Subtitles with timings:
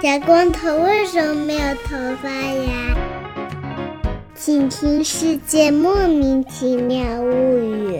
[0.00, 2.96] 小光头为什么没有头发呀？
[4.32, 7.96] 请听《世界莫名其妙物语》。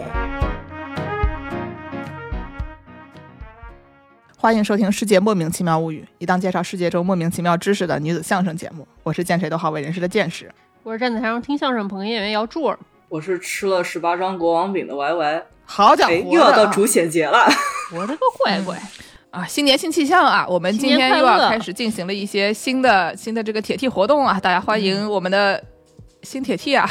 [4.37, 8.87] 欢迎收听《世界莫名其妙物语》，一档介绍世界中莫名其妙知识的女子相声节目。
[9.03, 10.49] 我是见谁都好为人师的见识。
[10.83, 12.79] 我是站在台上听相声捧哏演员姚柱儿。
[13.09, 15.43] 我是吃了十八张国王饼的 Y Y。
[15.65, 17.45] 好家伙，哎，又要到主显节了。
[17.93, 18.81] 我的个乖乖！
[19.31, 20.45] 啊，新年新气象啊！
[20.47, 24.39] 我们今天又要开始进行了一些新的新的这个铁 T 活动啊！
[24.39, 25.63] 大家欢迎我们的
[26.23, 26.89] 新铁 T 啊！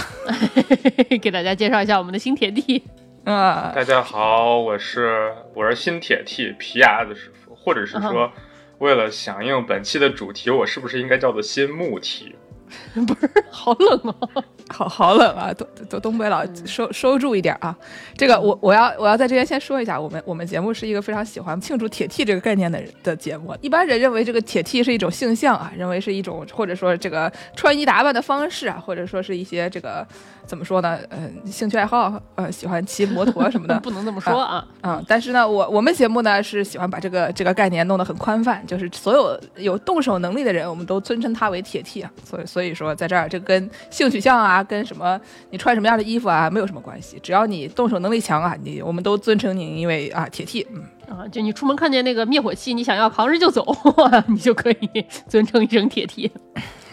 [1.21, 2.85] 给大家介绍一下我们的新铁 T。
[3.25, 8.31] 啊，大家好，我是我是新铁 T 皮牙子师傅，或者是说，
[8.79, 12.37] 为了响应本期的主题，我是不是应该叫做新木 T？
[13.07, 14.15] 不是，好冷吗，
[14.69, 15.53] 好好冷啊！
[15.55, 17.77] 东东东北佬收收住一点啊！
[18.17, 23.57] 这个我我要我要在这边先说一下，我们我们节目是一个非常喜欢庆祝铁 T 这个概念的人的节目。
[23.61, 30.07] 一般人认为这个铁 T 是一种性向啊，认为是一种或者说这个穿衣打扮的方式啊，或者说是一些这个
[30.49, 30.99] 怎么说呢？
[31.11, 34.67] 呃，兴趣爱好，呃，喜欢骑摩托什么的， 不能这么说啊。
[34.83, 42.11] 嗯，但是呢，我我们节目呢是喜欢把这个这个概念弄得很宽泛，就是所有有动手能力的人，我们都尊称他为铁 T 啊。
[42.25, 47.21] 所以所以说，在这儿这跟性取向啊，跟什么你穿什么样的衣服啊，没有什么关系。
[47.23, 50.67] 只要你动手能力强啊，你我们都尊称你为啊铁 T。
[50.73, 53.65] 嗯啊，就你出门看见那个灭火器，你想要扛着就走，
[54.29, 56.31] 你就可以 尊称一声铁 T。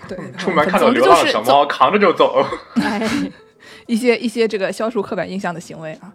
[0.07, 2.45] 对，出门看到流浪小猫，扛着就走。
[2.75, 3.09] 哎，
[3.87, 6.13] 一些一些这个消除刻板印象的行为啊。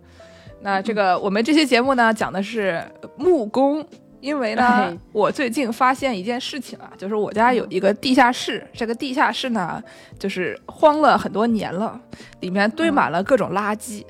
[0.62, 2.82] 那这个我们这期节目呢，讲的是
[3.16, 3.86] 木工。
[4.22, 9.82] 因为呢，我最近发现一件事情啊，就是我家有一个地下室，这个地下室呢，
[10.18, 11.98] 就是荒了很多年了，
[12.40, 14.04] 里面堆满了各种垃圾。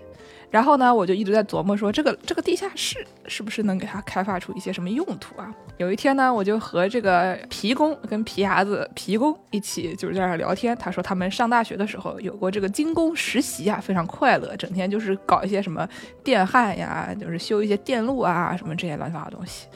[0.51, 5.55] 然后呢，我就一直在琢磨说，这个这个地下室是不是能给它开发出一些什么用途啊？
[5.79, 15.89] 有一天呢，我就和这个皮工跟皮牙子皮工一起就是在那聊天，他说他们上大学的时候有过这个精工实习啊，非常快乐，整天就是搞一些什么
[16.24, 19.69] 电焊呀，就是修一些电路啊，什么这些乱七八糟的东西。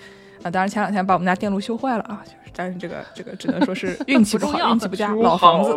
[0.45, 5.75] 啊，当然前两天把我们家电路修坏了啊，就是但是这个这个只能说是 运气不好，运气不佳，老房子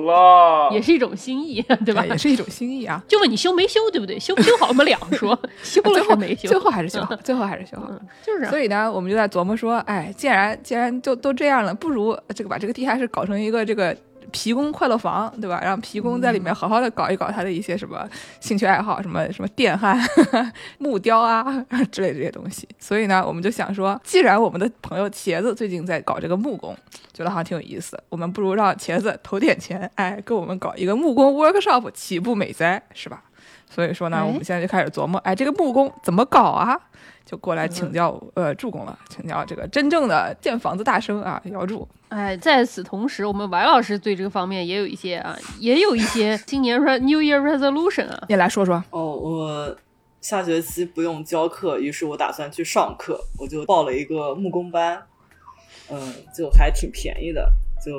[0.71, 2.05] 也是一种心意，对吧？
[2.05, 3.03] 也是一种心意啊。
[3.07, 4.19] 就问你修没修，对不对？
[4.19, 7.89] 修不修好我们两说， 修了还没修，最后还是修好， 最后还是修好。
[8.23, 13.95] 就是，所以呢，我们就在琢磨说，哎，既然既然就都这样了，不如这个把这个地下室搞成一个这个。
[14.31, 15.59] 皮工快乐房，对吧？
[15.63, 18.07] 让皮工在里面好好的搞一搞他的一些什么
[18.39, 19.99] 兴趣爱好，什么什么电焊、
[20.79, 21.43] 木雕啊
[21.91, 22.67] 之类这些东西。
[22.79, 26.75] 所以呢，我们就想说，既然我们的朋友茄子最近在搞这个木工，
[27.13, 32.81] 觉得好像挺有意思，我们不如让茄子投点钱，哎，给我们搞一个木工 workshop，岂不美哉？
[32.93, 33.23] 是吧？
[33.69, 36.79] 所以说呢，我们现在就开始琢磨，哎，这个木工怎么搞啊？
[37.29, 41.85] 就过来请教呃助攻了，请教这个真正的建房子大生啊，姚柱。
[42.07, 48.81] 哎，在此同时，我们王老师对这个方面也有一些啊， 也有一些今年 New Year Resolution 啊，你来说说。
[48.91, 49.77] 哦，我
[50.21, 55.03] 下学期不用教课，于是我打算去上课，我就报了一个木工班，
[55.91, 57.51] 嗯，就还挺便宜的，
[57.85, 57.91] 就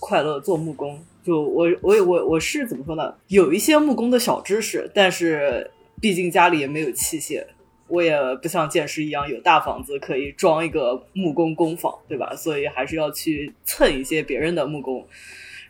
[0.00, 1.00] 快乐做木工。
[1.22, 3.14] 就我我我我是怎么说呢？
[3.28, 5.70] 有一些木工的小知识，但是
[6.00, 7.46] 毕竟家里也没有器械。
[7.92, 12.34] 我也不像剑师一样有大房子可以装一个木工工坊，对吧？
[12.34, 15.06] 所以还是要去蹭一些别人的木工。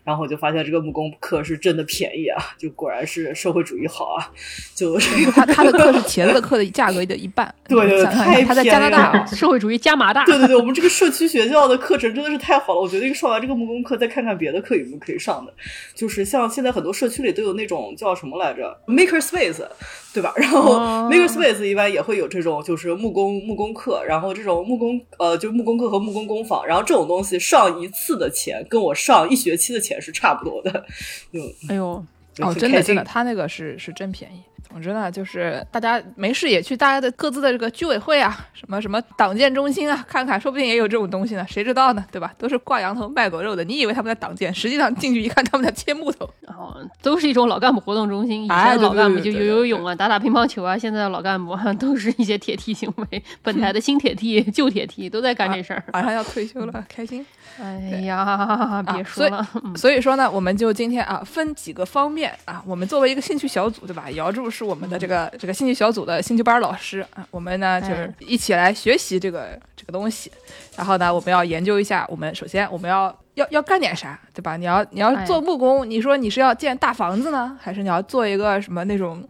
[0.05, 4.31] 然后我就发现这个木工课是真的便宜啊，就果然是社会主义好啊！
[4.75, 4.99] 就
[5.33, 10.25] 他他的课是茄子的课的价格的一半， 对对，太他在加拿大，社会主义加麻大。
[10.25, 15.55] 对对对，我们这个社区学校的课程真的是太好了，我决定上完这个木工课，再看看别的课有没有可以上的。
[15.95, 19.65] 就是像现在很多社区里都有那种叫什么来着，Maker Space，
[20.13, 20.33] 对吧？
[20.37, 20.77] 然后
[21.09, 29.93] Maker Space 一般也会有这种就是木工木工课，然后这种木工呃就木工课和木工工坊，然后这种东西上一次的钱跟我上一学期的钱。
[30.03, 30.85] 是差不多的，
[31.33, 32.05] 嗯，哎呦，
[32.41, 34.43] 哦，真的真的，他那个是是真便宜。
[34.71, 42.33] 总之呢，就是大家没事也去大家的各自的这个居委会啊，什么什么党建中心啊，看看，说不定也有这种东西呢，谁知道呢，对吧？
[42.39, 46.25] 都是挂羊头卖狗肉的，你以为他们在党建，实际上进去一看，他们在切木头。
[46.47, 53.23] 哦，都是一种老干部活动中心，以前老干部就游游泳啊，打打乒乓球啊，现在的老干部 都是一些铁梯行为。
[53.43, 57.27] 本台的新铁 T、旧铁 T 都在干这事儿，马上要退休了，开心。
[57.61, 59.47] 哎呀，别说了。
[59.77, 64.11] 所以说呢，我们就今天啊，分几个方面啊，我们作为一个兴趣小组，对吧？
[64.13, 70.31] 姚柱是我们的这个这个兴趣小组的兴趣班老师啊，我们呢就是一起来学习这个这个东西。
[70.77, 74.57] 然后呢，我们要研究一下，我们首先我们要要要干点啥，对吧？
[74.57, 79.23] 你要你要做木工，你说你是要建大房子呢，还是你要做一个什么那种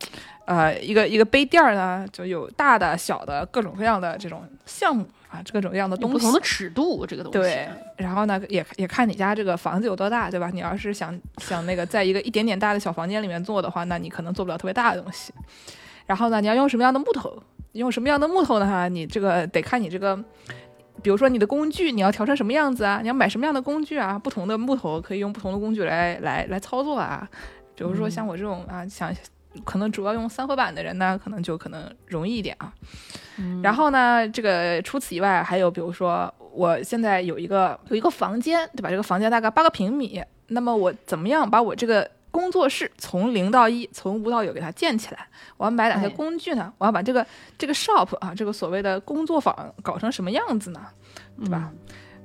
[0.44, 7.38] 呃，一个一个杯垫儿呢，就有大的、小的各种各样的这种项目啊，各种各样的东西，不同的尺度，这个东西。
[7.38, 10.50] 对，然后呢，也也看你家这个房子有多大，对吧？
[10.52, 15.32] 你要是想想那个在一个一点点大的小房间里面做的话，那你可能做不了特别大的东西。
[16.05, 17.43] 然后呢，你要用什么样的木头？
[17.73, 18.67] 用什么样的木头呢？
[18.67, 20.14] 哈，你这个得看你这个，
[21.02, 22.99] 比如说你的工具，你要调成什么样子啊？
[23.00, 24.19] 你要买什么样的工具啊？
[24.19, 27.26] 不同的木头可以用不同的工具来来来操作啊。
[27.75, 29.11] 比如说像我这种啊，想。
[29.64, 32.72] 可能主要用三合板的人呢，可能就可能容易一点啊。
[33.62, 38.90] 然后呢，这个除此以外，还有比如说，我现在有一个有一个房间，对吧？
[38.90, 45.26] 这个房间大概八个平米，那么我怎么样把我这个工作室从零到一，从无到有给它建起来？
[45.56, 46.72] 我要买哪些工具呢？
[46.78, 47.26] 我要把这个
[47.56, 50.81] 这个 shop 啊，这个所谓的工作坊搞成什么样子呢？
[51.38, 51.72] 对吧？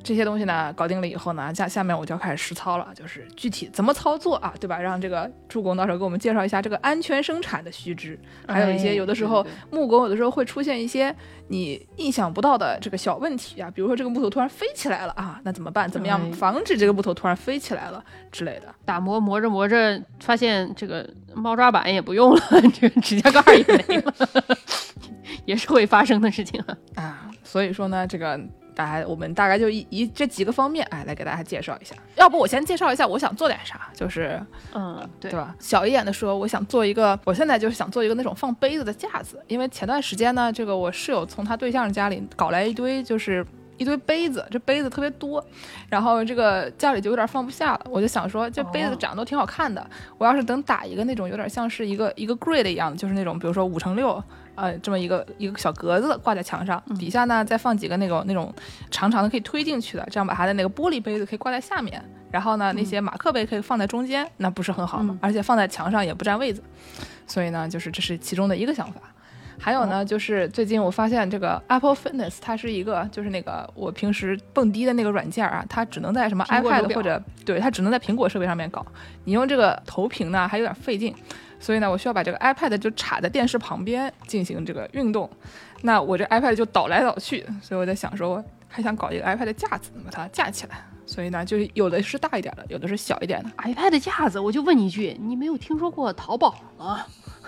[0.08, 4.80] 这些东西呢，搞定了以后呢，下下面我就要开始实操了，就是具体怎么操作啊，对吧？
[4.80, 8.18] 让这个助攻到时候给我们介绍一下这个安全生产的须知，
[8.48, 11.14] 还有一些有的时候木工有的时候会出现一些
[11.50, 15.92] 你意想不到的这个小问题啊，比如说这个木头突然飞起来了啊，那怎么办？
[15.92, 18.02] 怎么样防止这个木头突然飞起来了
[18.32, 18.74] 之类的？
[18.86, 22.42] 打磨磨着磨着，发现这个猫抓板也不用了，
[22.74, 24.14] 这个指甲盖也没了，
[25.44, 26.78] 也是会发生的事情啊。
[26.96, 28.40] 啊，所以说呢，这个。
[28.78, 31.96] 大家，我们大概就以以这几个方面，哎，来给大家介绍一下。
[32.16, 34.40] 要不我先介绍一下，我想做点啥，就是，
[34.72, 35.56] 嗯，对吧？
[35.60, 43.44] 小一点的说，我想做一个，我现在就是想做一个那种放杯子的架子，因为前段时间呢，这个我室友从他对象家里搞来一堆，就是
[43.78, 45.44] 一堆杯子，这杯子特别多，
[45.90, 47.82] 然后这个家里就有点放不下了。
[47.90, 49.84] 我就想说，这杯子长得都挺好看的，
[50.20, 54.24] 我要是等打一个那种有点像是一个一个 grid 一样的，就是那种比如说五乘六。
[54.58, 58.52] 呃，这么一个一个小格子挂在墙上，底下呢再放几个那种那种
[58.90, 65.18] 长长的可以推进去的，这样把它的那个玻璃杯子可以挂在下面，然后呢那些马克杯可以放在中间，那不是很好吗？
[65.22, 66.64] 而且放在墙上也不占位子，
[67.28, 69.00] 所以呢，就是这是其中的一个想法。
[69.60, 78.86] 还有呢，就是最近我发现这个 Apple Fitness 它是一个就是那个我平时蹦迪的那个软件啊，它只能在什么 iPad 或者对它只能在苹果设备上面搞，
[79.26, 81.14] 你用这个投屏呢还有点费劲。
[81.60, 85.30] 所以呢，我需要把这个 iPad 就插在电视旁边进行这个运动，
[85.82, 90.78] 那我这 iPad 就倒来倒去，所以我在想说，还想搞一个 iPad 架子，把它架起来。
[91.06, 94.40] 所以呢，就有的是大一点的，有的是小一点的 iPad 架子。
[94.40, 97.06] 我就问你一句，你没有听说过淘宝吗？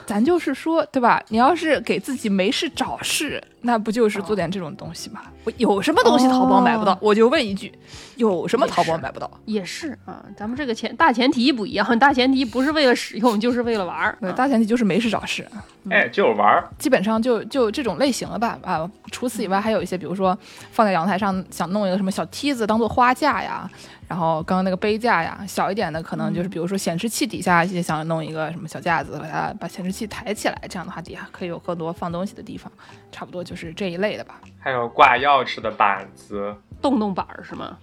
[0.09, 1.21] 咱就是说，对吧？
[1.27, 5.21] 你要是给自己没事找事，那不就是做点这种东西吗？
[5.43, 6.97] 我有什么东西淘宝买不到？
[6.99, 7.71] 我就问一句，
[8.15, 9.29] 有什么淘宝买不到？
[9.45, 14.17] 也是啊，咱们这个前大前提不一样，大前提不是为了使用，就是为了玩儿。
[14.19, 15.47] 对，大前提就是没事找事。
[15.91, 18.57] 哎，就是玩儿，基本上就就这种类型了吧？
[18.63, 20.35] 啊，除此以外还有一些，比如说
[20.71, 23.69] 放在阳台上，想弄一个什么小梯子当做花架呀。
[24.09, 32.71] 然后刚刚那个杯架呀，小一点的可能就是比如说显示器底下也想弄一个什么小架子，把它把显示器抬起来，这样的话底下可以有更多放东西的地方，
[33.11, 34.41] 差不多就是这一类的吧。
[34.59, 37.77] 还有挂钥匙的板子，洞洞板是吗？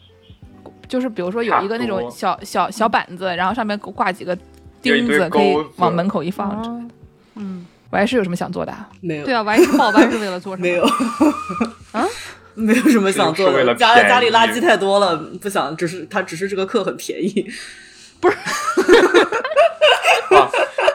[0.88, 4.37] 就是比如说有一个那种小小小板子，然后上面挂几个
[4.82, 6.90] 钉子，可以往门口一放。
[7.34, 8.75] 嗯，我还是有什么想做的？
[9.00, 9.25] 没有。
[9.25, 10.67] 对啊，我还是报班是为了做什么？
[10.69, 10.84] 没有。
[11.93, 12.05] 啊？
[12.58, 17.47] 没有什么想做的，家家里垃圾太多了，不想，只是他只是这个课很便宜，
[18.19, 18.37] 不是，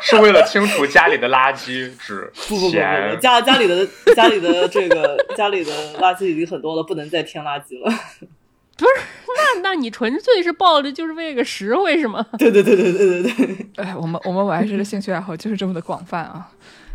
[0.02, 2.76] 是为了清除家里的垃圾，只不不不不，
[3.22, 7.94] 家家里的家里的这个家里的垃圾已经很多了，不能再添垃圾了。
[8.78, 8.92] 不是，
[9.38, 12.26] 那那你纯粹是抱着就是为了个实惠是吗？
[12.40, 16.50] 对对对对对对对，哎，我们我们玩这的兴趣爱好就是这么的广泛啊。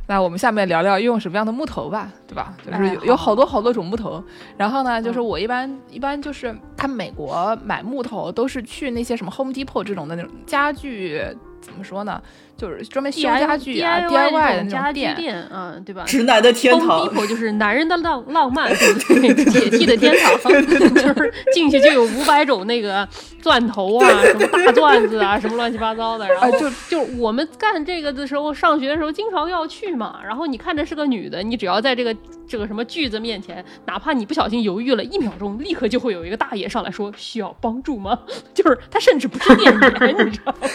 [0.06, 2.54] 那我们下面聊聊用什么样的木头吧，对吧？
[2.64, 4.22] 就是有有好多好多种木头。
[4.56, 11.20] 然后呢，就是我一般一般就是看美国买木头都是去那些什么 Home Depot 这种的那种家具，
[11.60, 12.22] 怎么说呢？
[12.56, 16.04] 就是专门修家具啊，DIY 的那种店，嗯，对吧？
[16.06, 20.52] 直男的天堂 Depot 就是男人的浪浪漫，对， 铁器的天堂，
[20.94, 23.06] 就是进去就有五百种那个
[23.42, 26.26] 钻头啊，什么大钻子啊，什么乱七八糟的。
[26.26, 30.18] 然后就就我们干这个的时候，上学的时候经常要去嘛。
[30.24, 32.16] 然后你看着是个女的，你只要在这个
[32.48, 38.18] 这个什么锯子面前，哪怕你不小心犹豫了一秒钟，立刻就会有一个大爷上来说需要帮助吗？
[38.54, 40.68] 就是他甚至不是店员，你知道吗？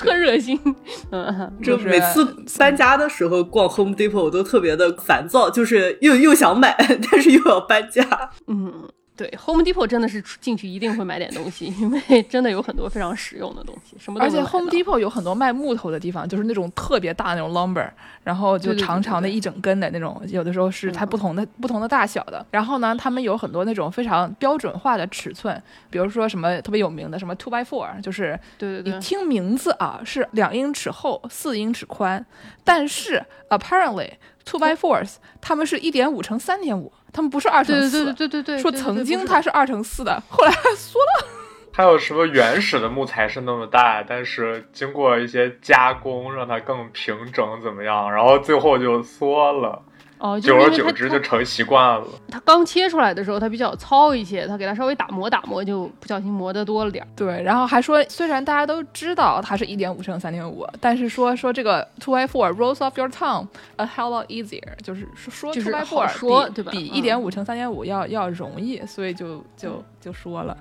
[0.00, 0.58] 特热心，
[1.12, 2.24] 嗯，就每次
[2.58, 6.74] 搬家的时候逛 Home Depot 我都特别的烦躁，就是又又想买，
[7.10, 8.02] 但是又要搬家。
[8.46, 8.88] 嗯，
[9.20, 17.86] 对，Home Depot 真的是进去一定会买点东西，因为 真的有很多非常实用的东西，什么而且 Home Depot 有很多卖木头的地方，就是那种特别大那种 lumber，
[18.24, 22.46] 然后就长长的一整根的那种，有的时候是它不同的不同的大小的。
[22.50, 32.24] 然后呢，他们有很多那种非常标准化的尺寸，比如说什么特别有名的什么 two by four，就是对对对，你听名字啊是两英尺厚，四英尺宽，
[32.64, 34.08] 但是 apparently
[34.44, 36.92] two by fours 他们是一点五乘三点五。
[37.12, 41.28] 他们不是二乘四，对对对对对，说曾经它是二乘四的，后来缩了。
[41.72, 48.12] 还有什么原始的木材是那么大，但是经过一些加工让它更平整，怎么样？
[48.12, 49.82] 然后最后就缩了。
[50.20, 52.06] 哦，久而久之就成习惯了。
[52.30, 57.08] 它刚切出来的时候，它比较糙一些，它给它稍微打磨打磨，就不小心磨得多了点儿。
[57.16, 63.46] 对，然后还说，虽然大家都知道它是一点五乘三点五，但是说说这个 two by four rolls off your tongue
[63.76, 66.70] a hell lot easier，就是说 two by four 说对吧？
[66.70, 70.54] 比一点五乘三点五要要容易，所以就就就说了。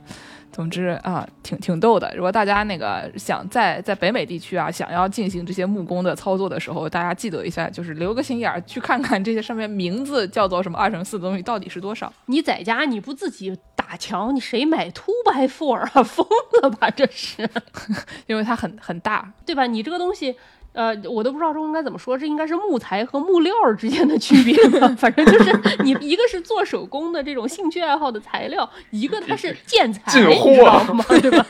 [0.51, 2.11] 总之啊，挺挺逗的。
[2.15, 12.11] 如果大家那个想在在北美地区啊，想要进行这些木工的操作的时候，大家记得一下，就是留个心眼儿，去看看这些上面名字叫做什么二乘四的东西到底是多少。
[12.27, 16.03] 你在家你不自己打墙，你谁买 two by four 啊？
[16.03, 16.25] 疯
[16.61, 16.89] 了吧？
[16.89, 17.47] 这是，
[18.27, 19.65] 因为它很很大，对吧？
[19.65, 20.35] 你这个东西。
[20.71, 24.87] 呃，我都不知道这应该怎么说，这应该是木材和木料之间的区别吧？
[24.97, 31.03] 反正就是你一个是做手工的这种兴趣爱好的材料，一个它是建材，你知道吗？
[31.21, 31.45] 对吧？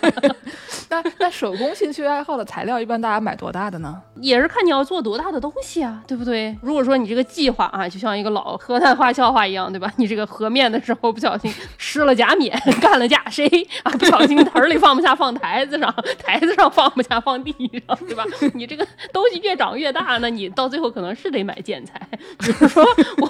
[0.90, 4.02] 那那手工兴趣爱好的材料，一般大家买多大的呢？
[4.22, 6.58] 也是看你要做多大的东西啊，对不对？
[6.62, 9.92] 如果说你这个计划啊，就像一个老河南话笑话一样，对吧？
[9.98, 13.46] 你这个和面的时候不小心失了假面， 干了假谁
[13.84, 13.92] 啊？
[13.92, 17.54] 不小心盆里放不下放台子上，台子上放不下放地
[17.86, 18.24] 上，对吧？
[18.56, 18.88] 你这个。
[19.14, 22.00] 东西越长越大，那你到最后可能是得买建材。
[22.40, 22.84] 比如说，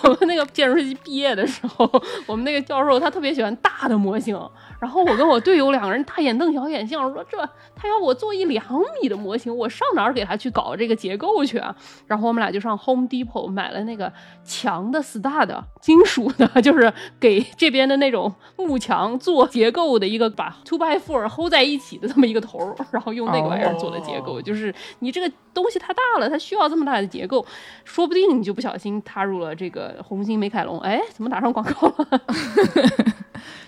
[0.04, 1.90] 我们那个建筑设计毕业的时候，
[2.26, 4.40] 我们那个教授他特别喜欢大的模型。
[4.80, 7.38] 然后我跟我队友两个人大眼瞪小眼，想说这
[7.76, 8.64] 他要我做一两
[9.02, 11.76] 米的模型，我上哪儿给他去搞这个结构去啊？
[12.08, 14.12] 然后我们俩就上 Home Depot 买了那个
[14.46, 24.42] 墙的 stud，金属的，就是给这边的那种木墙做结构的一个把 two by four hold 在一起的这么一个头，然后用那个玩意儿做的结构。
[24.42, 27.46] 就是你这个东西太大了，它需要这么大的结构，
[27.84, 30.80] 说不定你就不小心踏入了这个红星美凯龙。
[30.80, 32.22] 哎，怎么打上广告了？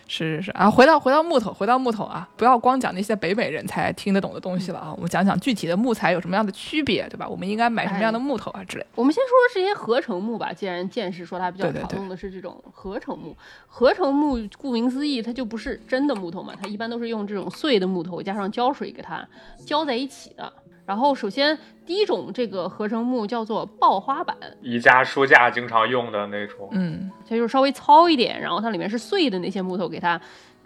[0.07, 7.25] 是是是啊，回到回到木头，回到木头啊，不要光讲那些北美人才听得懂的东西了啊，我们讲讲具体的木材有什么样的区别，对吧？
[7.25, 8.85] 我们应该买什么样的木头啊之类。
[8.93, 13.33] 我们先说说这些合成木吧，既然剑士说它比较常用的是这种合成木，
[13.67, 19.25] 合成木顾名思义，它就不是真的木头嘛，它一般都是用这种碎的木头加上胶水给它
[19.65, 20.51] 浇在一起的。
[20.91, 30.19] 然后，首先第一种这个合成木叫做刨花板，宜家书架经常用的那种，嗯，它就是稍微糙一点，然后它里面是碎的那些木头给它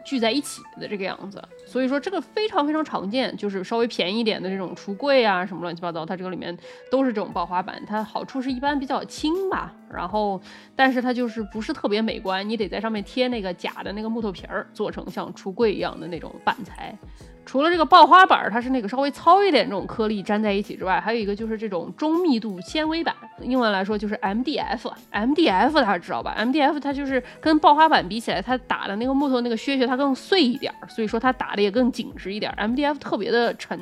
[0.03, 1.39] 聚在一起的这个样子。
[1.67, 6.57] 所以说这个非常非常常见，就是稍微便宜一点的这种橱柜啊什么乱七八糟，它这个里面
[6.89, 7.79] 都是这种刨花板。
[7.85, 10.41] 它好处是一般比较轻吧，然后
[10.75, 16.97] 但是它就是不是特别美观，你得在上面贴那个假的那个木头皮儿，做成像橱柜一样的那种板材。
[17.45, 24.91] 除了这个刨花板，它是那个稍微糙一点这种颗粒粘在一起之外，还有一个就是这种中密度纤维板，英文来说就是 MDF。
[25.11, 32.51] MDF 大家知道吧？MDF 它就是跟刨花板比起来，它打的那个木头那个屑屑它更碎一点，所以说它打的也更紧实一点。
[32.57, 33.79] MDF 特别的沉，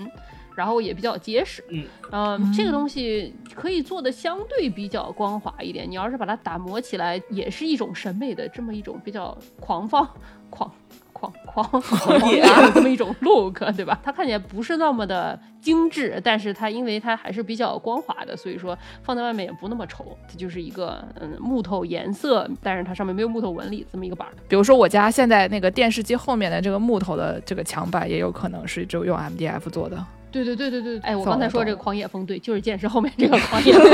[0.55, 1.63] 然后也比较结实。
[1.69, 5.89] 嗯，呃，这个东西可以做的相对比较光滑一点。
[5.89, 10.07] 你要是把它打磨起来，也是一种审美的这么一种比较狂放
[10.51, 10.69] 狂。
[11.45, 13.99] 狂狂野这么一种 look，对吧？
[14.03, 20.17] 它看起来不是那么的精致，但是它因为它还是比较光滑的，所以说放在外面也不那么丑。
[20.27, 24.27] 它就是一个嗯木头颜色，但是它上面没有木头纹理这么一个板。
[24.47, 30.03] 比如说我家现在那个电视机后面的这个木头的这个墙板，也有可能是就用 MDF 做的。
[30.33, 33.87] 对对对对对，哎，我刚才说这个狂野风，对，就是剑士后面这个狂野风，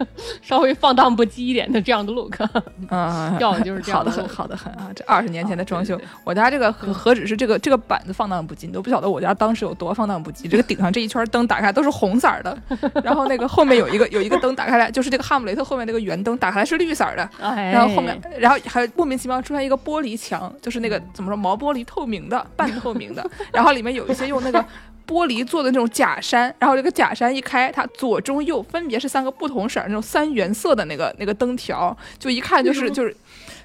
[0.40, 2.38] 稍微放荡不羁一点的这样的 look，
[2.90, 4.90] 嗯，要的就是这样的，好的很，好的很啊！
[4.96, 10.48] 这二十年前的装修，我家这个何何止是这个这个板子放荡不羁，你都不晓得我家当时有多放荡不羁。
[10.48, 12.56] 这个顶上这一圈灯打开都是红色的，
[13.04, 24.45] 然后那个后面有一个有一个灯打开来，就是这个哈姆雷特后面那个圆灯打开来是绿色的，然后后面然后还莫名其妙出现一个玻璃墙，就是那个怎么说毛玻璃透明的半透明的，然后里面有一些用。
[24.50, 24.64] 那个
[25.06, 33.16] 玻璃做的那种假山，然后这个假山一开，它左中右分别是三个不同色那种三原色的那个那个灯条，就一看就是就是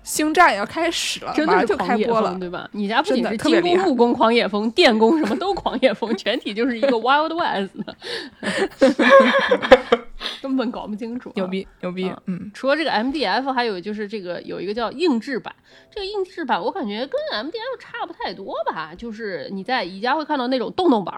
[0.04, 2.68] 星战要开始了，真的是就开播了，对吧？
[2.72, 7.72] 你家不仅是金工、木工狂野风，电工什么都狂野风，全体就是一个 Wild West，
[10.42, 11.32] 根本搞不清楚。
[11.36, 12.12] 牛逼，牛逼！
[12.26, 15.54] 嗯，除了这个 MDF，还有就是这个有一个叫硬质版，
[15.92, 18.94] 这个硬质版我感觉跟 MDF 差不太多吧？
[18.98, 21.14] 就是你在宜家会看到那种洞洞板，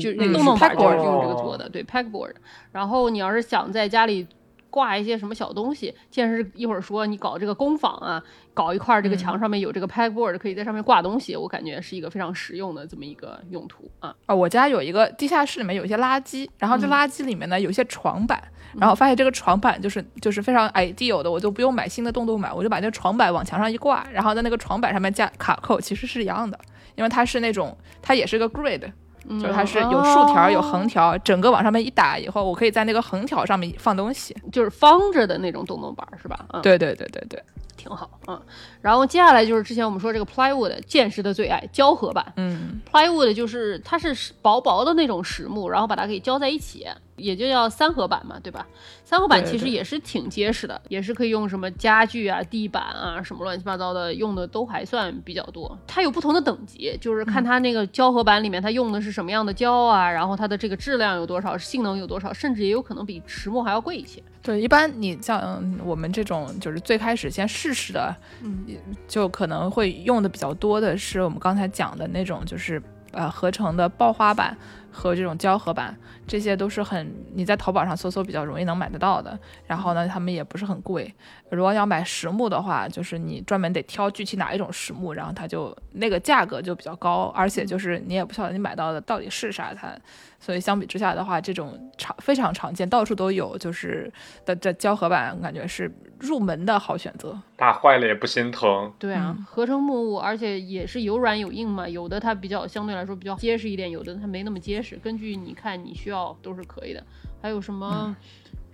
[0.00, 2.32] 就洞洞板就是用这个做的，对 packboard。
[2.72, 4.26] 然后你要是想在家里。
[4.72, 8.22] 挂一些什么小东西，见是一会儿说你搞这个工坊啊，
[8.54, 14.14] 搞一块这个墙上面有这个 pegboard，可以在上面挂东西，我感觉是一个非常实用的这么一个用途啊。
[14.24, 18.42] 啊，我家有一个地下室里面有一些垃圾，然后这垃圾里面呢有一些床板，
[18.78, 26.58] 然后发现这个床板就是就是非常 ideal 的，我就不用买新的洞洞板，我就把这个床板往墙上一挂，然后在那个床板上面加卡扣，其实是一样的，
[26.94, 28.90] 因为它是那种它也是个 grid。
[29.28, 36.44] 就是它是有竖条有横条，整个往上面一打以后，我可以在那个横条上面放东西，就是方着的那种洞洞板，是吧？
[36.62, 37.42] 对对对对对。
[37.74, 38.40] 挺好，嗯，
[38.80, 46.86] 然后接下来就是之前我们说这个 plywood 见识的最爱胶合板，嗯，plywood 就是它是薄薄的那种实木，然后把它给胶在一起，
[47.22, 48.66] 也就叫三合板嘛，对吧？
[49.04, 55.78] 三合板其实也是挺结实的，也是可以用什么家具啊、地板啊什么乱七八糟的用的都还算比较多。
[55.86, 64.22] 它有不同的等级，就是看它那个胶合板里面它用的是什么样的胶啊，然后它的这个质量有多少，性能有多少，甚至也有可能比实木还要贵一些。
[64.42, 68.66] 对，一般你像我们这种，就是最开始先试试的，嗯，
[69.06, 74.56] 就可能会用的比较多的是我们刚才讲的那种，就是呃合成的刨花板
[74.90, 75.96] 和这种胶合板，
[76.32, 79.38] 这些都是很你在淘宝上搜搜比较容易能买得到的。
[79.66, 81.12] 然后呢，他们也不是很贵。
[81.50, 89.94] 如果要买实木的话，就是你专门得挑具体哪一种实木，然后它就那个价格就比较高，而且就是你也不晓得你买到的到底是啥，它。
[90.40, 94.12] 所以相比之下的话，这种常非常常见，到处都有，就是
[94.44, 97.38] 的这胶合板，感觉是入门的好选择。
[97.56, 98.92] 打坏了也不心疼。
[98.98, 107.04] 对啊，合成木物，而且也是有软有硬嘛，有的它比较相对来说比较结实一点，有的它没那么结实，根据你看你需要都是可以的。
[107.40, 108.16] 还有什么？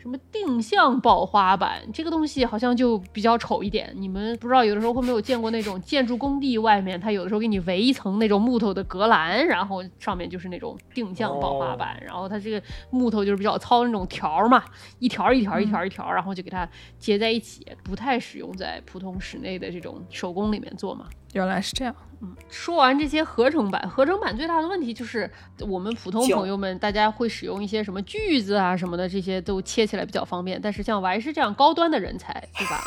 [0.00, 14.64] 什么定向爆花板这个东西好像就比较丑一点，你们不知道有的时候会没有见过那种建筑工地外面，它有的时候给你围一层那种木头的隔栏，然后上面就是那种定向爆花板，然后它这个木头就是比较糙那种条嘛，
[15.00, 21.06] 一条一条一条一条，然后就给它结在一起，不太使用在普通室内的这种手工里面做嘛。
[21.32, 21.94] 原来是这样。
[22.20, 25.30] 嗯，说完这些合成版，合成版最大的问题就是
[25.61, 30.61] 我们普通朋友们，大家会使用一些什么锯子啊什么的，这些都切起来比较方便。
[30.61, 32.82] 但是像 Y 师这样高端的人才，对吧？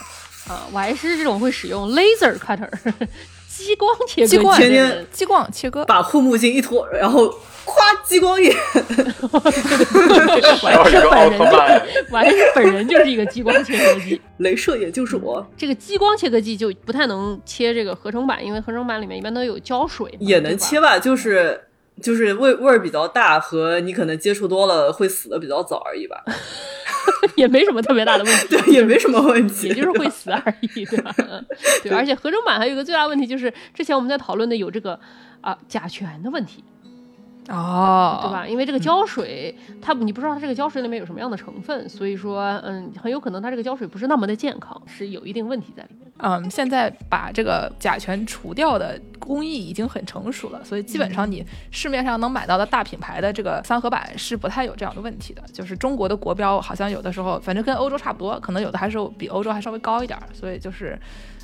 [0.50, 2.69] 啊，我还是这种会使用 laser cutter。
[3.58, 7.27] 激光切割，天天激光切割，把护目镜一脱，然后
[7.66, 8.55] 夸激光眼。
[10.64, 11.40] 完事本人，
[12.11, 15.46] 完事本人就是一个激光切割机，镭射眼就是我。
[15.57, 20.16] 这个激光切割机就不太能切这个合成板，因为合成板里面一般都有胶水。
[20.20, 21.61] 也能切吧，就是
[22.01, 26.23] 就是味味儿比较大，和你可能接触多了会死的比较早而已吧。
[27.35, 31.13] 也没什么特别大的问题，对，也没什么问题，也就是会死而已，对吧？
[31.81, 34.99] 对，而且合成版还有一个最大问题就是，之前我们在讨论的有这个
[35.41, 36.63] 啊甲醛的问题。
[37.49, 38.47] 哦，对吧？
[38.47, 46.11] 因为这个胶水，它你不知道它这个胶水里面有什么样的成分，所以说，嗯，很有可能它这个胶水不是那么的健康，是有一定问题在里面。
[46.17, 55.41] 嗯，现在把这个甲醛除掉的工艺已经很成熟了，所以基本上你市面上能买到的大品牌的这个三合板是不太有这样的问题的。
[55.51, 60.97] 就是中国的国标好像有的时候，反正跟欧洲差不多，可能有的还是比欧洲还稍微高一点，所以就是。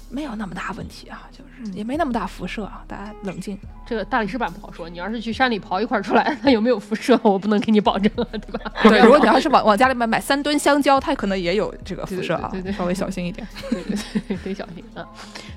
[0.09, 3.57] 没有那么大问题啊，就是也没那么大辐射啊，大家冷静。
[3.85, 8.71] 这个大理石板不好说，你要是去山里刨一块出来，它有没有辐射，我不能给你保证，对吧？
[8.83, 13.81] 对，如果你要是往往家里面买三吨香蕉，它可能也有这个辐射啊，对对，稍微小心一点，对
[14.27, 15.07] 对，得小心啊。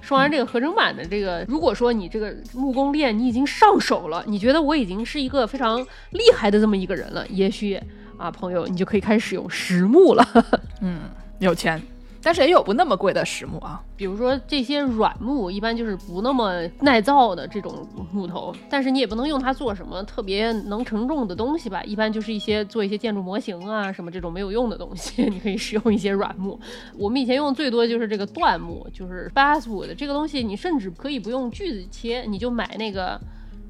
[0.01, 7.81] 说完这个合成板的这个，如果说你这个木工链你已经上手了，你觉得我已经是一个非常厉害的这么一个人了，也许
[8.17, 10.27] 啊，朋友，你就可以开始使用实木了。
[10.83, 11.01] 嗯，
[11.41, 11.81] 有钱。
[12.23, 26.59] 但是也有不那么贵的实木啊，比如说这些软木，一般就是不那么耐造的这种木头，但是你也不能用它做什么特别能承重的东西吧，一般就是一些做一些建筑模型啊什么这种没有用的东西， 你可以使用一些软木。
[26.99, 33.21] 我们以前用最多就是这个椴木，就是 basswood 这个东西，你甚至可以不用锯子切，你就买那个。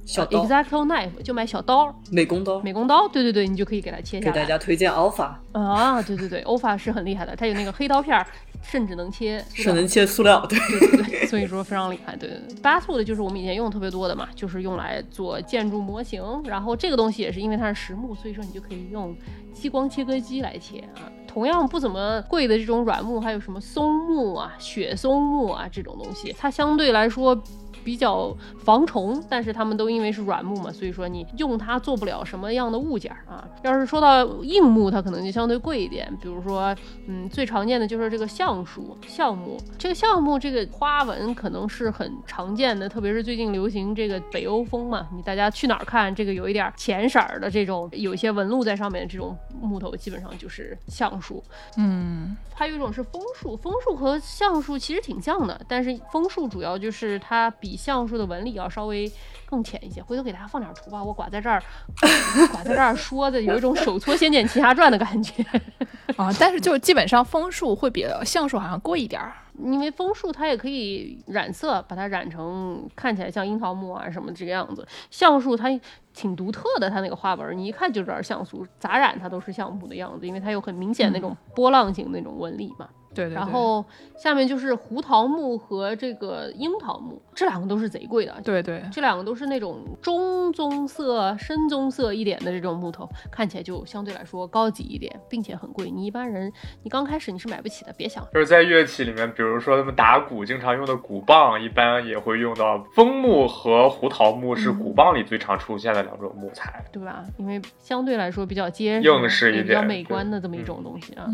[0.04, 4.32] 小刀，Exacto knife 就买小刀，美工刀，美工刀，对对对，你就可以给它切下来。
[4.32, 8.26] 给大家推荐 Alpha 啊，对对对，Alpha 是很厉害的，它有那个黑刀片，
[8.62, 12.16] 甚至能切，是能切塑料，对对对，所以说非常厉害。
[12.16, 16.22] 对对对，Basswood 就是我们以前用特别多的嘛，就是用来做建筑模型。
[16.44, 19.16] 然后这个东西也是因为它是实木，所以说你就可以用
[19.52, 21.06] 激光切割机来切啊。
[21.28, 27.40] 同样不怎么贵的这种软木，还有什么松木啊、雪松木啊这种东西，它相对来说。
[27.84, 33.46] 比较防虫，但是它们都因为是软木嘛，所以说你用它做不了什么样的物件啊。
[33.62, 36.14] 要是说到硬木，它可能就相对贵一点。
[36.20, 36.74] 比如说，
[37.06, 39.58] 嗯，最常见的就是这个橡树、橡木。
[39.78, 51.42] 这个橡木这个花纹可能是很常见的，特别是最近流行这个北欧风嘛，你大家去哪儿看这个有一点浅色儿的这种，有一些纹路在上面这种木头，基本上就是橡树。
[51.76, 57.69] 嗯，还有一种是枫树，枫树和橡树其实挺像的，但是枫树主要就是它比。
[57.70, 59.10] 比橡树的纹理要稍微
[59.46, 61.02] 更浅一些，回头给大家放点图吧。
[61.02, 61.62] 我挂在这儿，
[62.50, 65.40] 挂在这儿说的有一种手搓《仙剑奇侠传》的感觉
[66.18, 66.34] 啊。
[66.40, 74.84] 但是就基本上枫树会比橡树好像贵一点儿，因为枫树它也可以染色，把它染成看起来像樱桃木啊什么这个样子。
[75.12, 75.68] 橡树它
[76.12, 82.88] 挺独特的，它那个花纹你一看就知道橡树，咋染它都是橡木的样子，因为它有很明显那种波浪形那种纹理嘛。
[83.12, 83.84] 对，然后
[84.16, 88.32] 下面就是胡桃木和这个樱桃木，这两个都是贼贵的。
[88.44, 95.90] 对对，这两个都是那种中棕色、深棕色一点的这种木头，看起来就相对来说高级一点，并且很贵。
[95.90, 96.52] 你一般人，
[96.84, 98.24] 你刚开始你是买不起的，别想。
[98.32, 107.24] 就是在乐器里面，比如说他们打鼓经常用的鼓棒，一般也会用到枫木和胡桃木，是鼓棒里最常出现的两种木材，对吧？
[107.38, 111.26] 因为相对来说比较结实、硬实一点、比较美观的这么一种东西啊。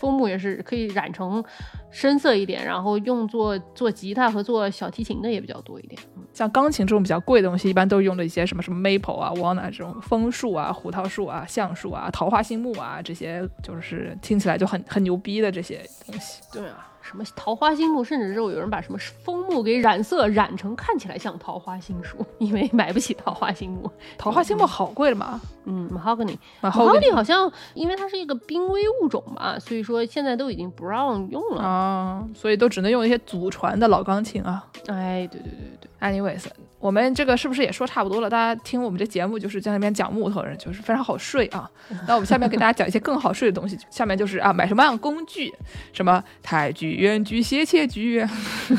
[0.00, 1.17] 枫木也是可以染成。
[1.18, 1.44] 成
[1.90, 6.00] 深色一点，然后用作做吉他和做小提琴的也比较多一点。
[6.32, 16.40] 像钢琴这种比较贵的东西，一般都用的一些什么什么 maple 啊、walnut 这种枫树啊、胡桃树啊、橡树啊、桃花心木啊这些，就是听起来就很很牛逼的这些东西。
[16.52, 16.87] 对啊。
[17.08, 23.90] 什么桃花心木，甚至之后有人把什么枫木给染色，染成看起来像桃花心树， 因为买不起桃花心木。
[24.18, 25.40] 桃花心木好贵了嘛？
[25.64, 34.64] 嗯，mahogany，mahogany 好像因为它是一个濒危物种嘛，所以说现在都已经不让用了啊，所以都只能用一些祖传的老钢琴啊。
[34.88, 36.44] 哎，对对对对，anyways。
[36.80, 38.30] 我们这个是不是也说差不多了？
[38.30, 41.68] 大家听我们这节目，就是在那边讲木头人，就是非常好睡啊。
[42.06, 43.76] 那我们下面给大家讲一些更好睡的东西。
[43.90, 45.52] 下面就是啊，买什么样工具？
[45.92, 48.26] 什么台锯、圆锯、斜切局，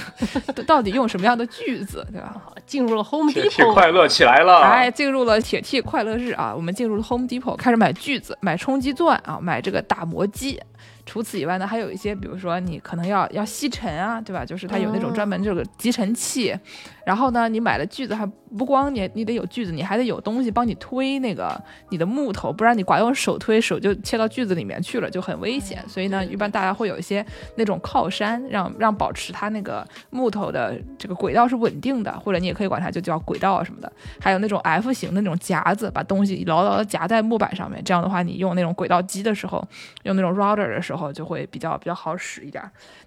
[0.67, 2.35] 到底用什么样的句子，对吧？
[2.65, 4.59] 进入了 Home Depot，铁快乐起来了。
[4.61, 6.53] 哎，进入了铁 T 快乐日啊！
[6.55, 10.59] 我们进入了 Home Depot，开始买锯子、买冲击钻啊，买这个打磨机。
[11.09, 14.45] 除此以外呢，还有一些，比如说你可能要要吸尘啊，对吧？
[14.45, 16.55] 就是它有那种专门这个集尘器。
[17.03, 18.23] 然后呢，你买了锯子，还
[18.55, 25.83] 不光你你得有锯子，你还得有东西帮你推那个你的木头，不然你光用手推，手就切到锯子里面去了，就很危险。
[25.87, 33.91] 所以呢，一般大家会有一些那种靠山，让让保持它那个木头的这个轨道是稳定的，或者你也可以管它就叫轨道什么的。
[34.19, 39.67] 还有那种 F 型的那种夹子，把东西牢牢的夹在木板上面，这样的话，你用那种轨道机的时候，
[40.03, 42.63] 用那种 router 的时候，就会比较比较好使一点。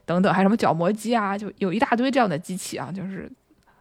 [0.07, 3.31] 等等，还有什么角磨机啊，就有一大堆这样的机器啊，就是。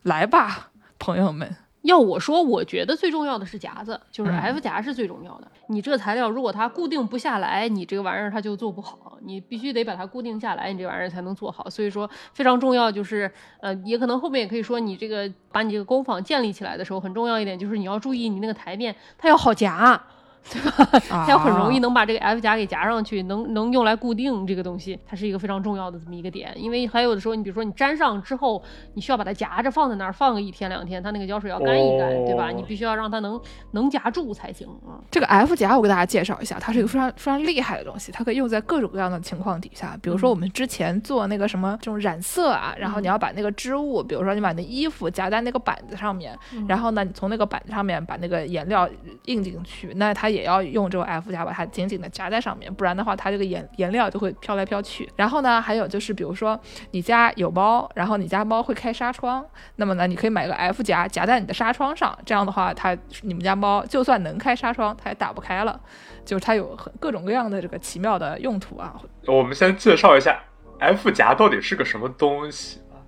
[0.05, 1.47] 来吧，朋友们！
[1.83, 5.47] 要我说，我觉得最重要的是夹子，就是 F 夹是最重要的。
[5.67, 9.19] 你这材料如果它固定不下来，你这个玩意儿它就做不好。
[9.21, 11.69] 你必须得把它固定下来，你这玩意儿才能做好。
[11.69, 20.01] 所以说非常重要，就是呃，也可能后面也可以说，你这个把你这个工坊建立起来的时候，很重要一点就是你要注意你那个台面它要好夹。
[20.49, 20.99] 对吧？
[21.07, 26.51] 它要很容易能把这个 F 夹给夹上去，能能用来固定这个东西，它是一个非常重要的这么一个点。
[26.55, 28.61] 因为还有的时候，你比如说你粘上之后，
[28.95, 32.49] 你需要把它夹着放在那儿，放个一天两天，它那个胶水要干一干，对吧？
[32.49, 33.39] 你必须要让它能
[33.71, 34.99] 能夹住才行啊。
[35.09, 39.97] 这个 F 夹我给大家介绍一下，它是一个非常非常厉害的东西，它可以用在各种各样的情况底下。
[40.01, 48.89] 比如说我们之前做那个什么这种染色啊，然后你要把那个织物，比如说你把那衣服夹在那个板子上面，然后呢，你从那个板子上面把那个颜料
[49.25, 51.01] 印进去，那它也要用这种。
[51.11, 55.09] F 夹把它紧紧的夹在上面，不然的话，它这个颜颜料就会飘来飘去。
[55.15, 56.59] 然后呢，还有就是，比如说
[56.91, 65.79] 你家有猫，然后你家猫会开纱窗，那么呢，你可以买个 F 夹夹在你的纱窗上，这样的话，它你们家猫就算能开纱窗，它也打不开了。
[66.23, 68.95] 就是它有很各种各样的这个奇妙的用途啊。
[69.25, 70.39] 我们先介绍一下
[70.79, 73.01] F 夹到底是个什么东西啊？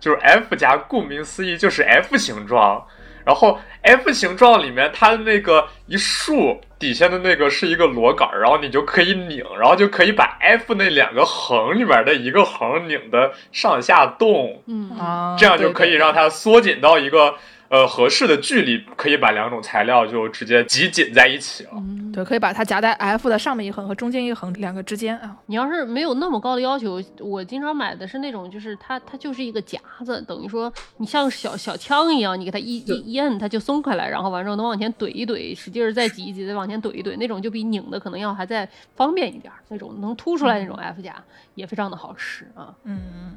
[0.00, 2.84] 就是 F 夹，顾名思义就是 F 形状。
[3.28, 14.96] 然后 F 形状里面，它的那个一竖底下的那个是一个螺杆，然后你就可以拧，然后就可以把 F 那两个横里面的一个横拧的上下动，嗯。
[14.98, 17.34] 啊，这样就可以让它缩紧到一个
[17.68, 21.70] 呃合适的距离，可以把两种材料就直接挤紧在一起了。
[21.74, 25.36] 嗯，对，可以把它夹在 F 的上面一横和中间一横两个之间啊。
[25.46, 41.14] 你要是没有那么高的要求，我经常买的是那种，就是它它就是一个夹子，等于说你像小小枪一样，你给它一一一摁，它就松开来，然后完之后能往前怼一怼，使劲儿再挤一挤，再往前怼一怼，那种就比拧的可能要还再方便一点，那种能凸出来那种 F 夹
[41.54, 42.74] 也非常的好吃啊。
[42.84, 43.36] 嗯。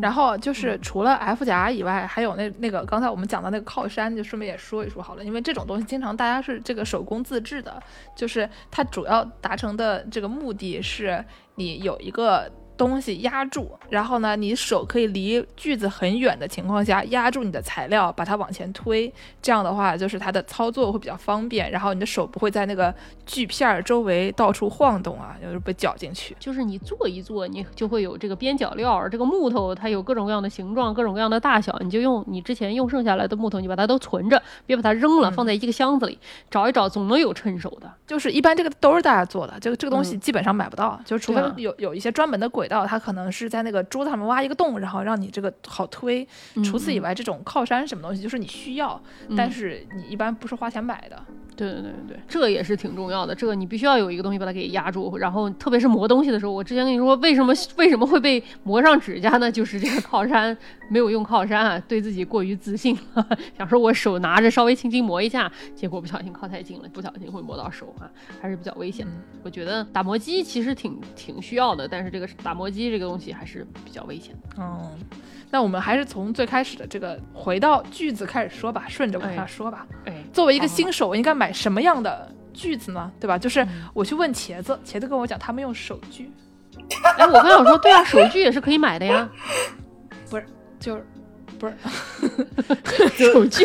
[0.00, 7.82] 然后就是除了 F 夹以外，还有那那个刚才我们讲的那个靠山，就顺便也说一说好了，因为这种东西经常大家是这个手工自制的，
[8.16, 11.24] 就是它主要达成的这个目的是
[11.54, 12.50] 你有一个。
[12.76, 19.12] 东西压住，然后呢，你手可以离锯子很远的情况下压住你的材料，把它往前推。
[19.40, 22.92] 这样的话，就是它的操作会比较方便，然后你的手不会在那个
[23.26, 26.36] 锯片周围 到处晃动啊，就是被绞进去。
[26.40, 29.08] 就是你做一做，你就会有这个边角料。
[29.08, 36.18] 这个木头它有各种各样的形状，各种各样的大小，你就用你之前用剩下来的木头，你把它都存着，别把它扔了，放在一个箱子里，
[36.50, 37.92] 找一找总能有趁手的。
[38.06, 46.26] 就是一般这个都是大家做的，这个这个东西基本上买不到，就除非有有一些专门的轨道，它可能是在那个桌子上面挖一个洞，然后让你这个好推。
[46.64, 48.98] 除此以外，这种靠山什么东西，就是你需要，
[49.36, 51.22] 但是你一般不是花钱买的。
[51.56, 53.34] 对对对对对，这个也是挺重要的。
[53.34, 59.50] 这个你必须要有一个东西把它给压住，然后特别是磨东西的时候，我之前跟你说为什么为什么会被磨上指甲呢？
[59.50, 60.56] 就是这个靠山
[60.88, 69.12] 没有用靠山啊，对自己过于自信了， 想说我手拿着稍微轻轻磨一下，结果不小心靠太近了，不小心会磨到手啊，还是比较危险的。
[69.42, 74.56] 我觉得打磨机其实挺挺需要的，但是这个打磨机这个东西还是比较危险的。
[74.58, 74.90] 嗯。
[75.54, 79.86] 那我们还是从最开始的这个回到句子开始说吧，顺着往下说吧。
[80.04, 83.08] 哎，作为一个新手，我应该买什么样的句子呢？
[83.20, 83.38] 对吧？
[83.38, 86.28] 就是我去问茄子，茄子跟我讲他们用手锯。
[87.16, 89.30] 哎，我刚想说，对啊，手锯也是可以买的呀。
[90.28, 90.44] 不是，
[90.80, 91.06] 就是
[91.56, 91.74] 不是，
[93.32, 93.64] 手锯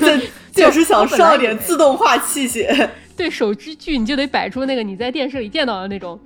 [0.52, 2.88] 就是想上点自动化器械。
[3.17, 6.19] 对手机锯，你就得摆出那个你在电视里见到的那种。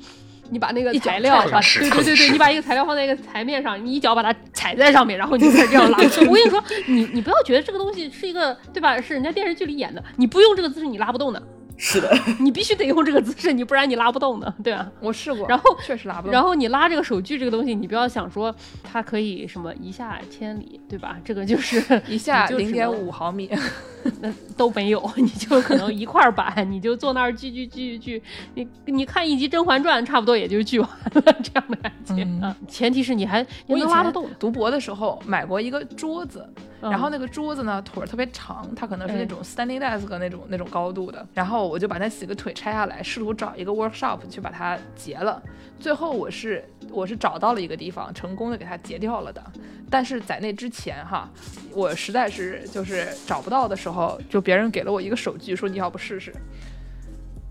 [0.49, 5.97] 你把那个材料，把对对对对，你把一个材料放在一个台面上，你一脚把它踩在上面，然后你再这样拉。
[6.27, 8.99] 我跟你说，你你不要觉得这个东西是一个，对吧？
[9.01, 11.41] 是人家电视剧里演的，你不用这个姿势你拉不动的。
[11.77, 12.09] 是的，
[12.39, 14.89] 你必须得用这个姿势，你不然你拉不动的，对吧？
[14.99, 16.31] 我试过，然后确实拉不动。
[16.31, 21.17] 然后你拉这个手锯这个东西，你不要想说它可以什么一下千里，对吧？
[21.23, 23.49] 这个就是 一下零点五毫米，
[24.21, 28.21] 那都没有，你就可能一块板，你就坐那儿锯锯锯锯，
[28.55, 32.55] 你你看一集《甄嬛传》，差不多也就锯完了这样的感觉啊。
[32.67, 34.29] 前提是你还能拉得动。
[34.39, 36.47] 读博的时候买过一个桌子。
[36.81, 41.25] 然后那个桌子呢，腿儿特别长，它可能是那种 standing desk 那种那种高度的。
[41.33, 45.41] 然后我就把那几个腿拆下来，试图找一个 workshop 去把它截了。
[45.80, 49.43] 最后我是我是找到了一个地方，成功的给它截掉了的。
[49.89, 51.30] 但是在那之前哈，
[51.71, 56.34] 我实在是就是找不到的时候，就别人给了我一个手锯，说你要不试试。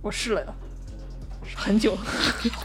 [0.03, 0.55] 我试了
[1.55, 1.93] 很久，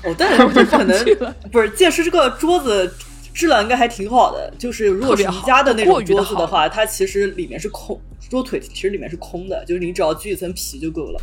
[0.03, 0.97] 哦，但是可能
[1.51, 2.93] 不是，届时这个桌子。
[3.33, 7.95] 质量应该还挺好的，就是如果是宜家的那种桌子的话，它其实里面是空，
[8.31, 11.21] 桌腿其实里面是空的，就是你只要锯一层皮就够了。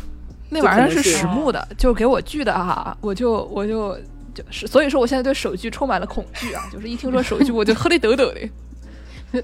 [0.49, 3.97] 那玩意儿是实木的，就给我锯的哈，我就我就
[4.33, 8.39] 就是，所以说我现在对手锯充满了恐惧啊，就是一听说手锯我就 喝里抖抖的。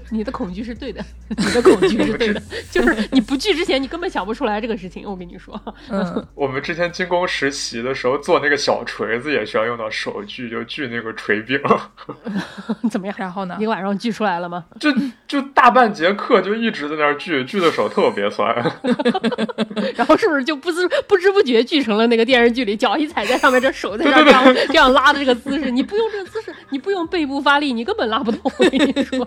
[0.10, 1.04] 你的恐惧是对的，
[1.36, 5.08] 你的恐惧是对的，就是你不锯之前，你根本想不出来这个事情。
[5.08, 11.60] 我跟你说，嗯， 我们之前进宫实习的时候做那个小锤子也需要用到手锯，就锯那个锤柄。
[12.90, 13.14] 怎么样？
[13.18, 13.56] 然后呢？
[13.60, 14.64] 一个晚上锯出来了吗？
[14.80, 14.90] 就
[15.26, 18.54] 就大半节课就一直在那儿锯，锯的手特别酸。
[19.96, 25.70] 然后是不是就不知不知不觉锯成了那个电视剧里脚一踩在上面，这手在这样这样拉的这个姿势？
[25.70, 28.40] 你不用这个姿势，你不用背部发力，你根本拉不动。
[28.58, 29.26] 我跟你说。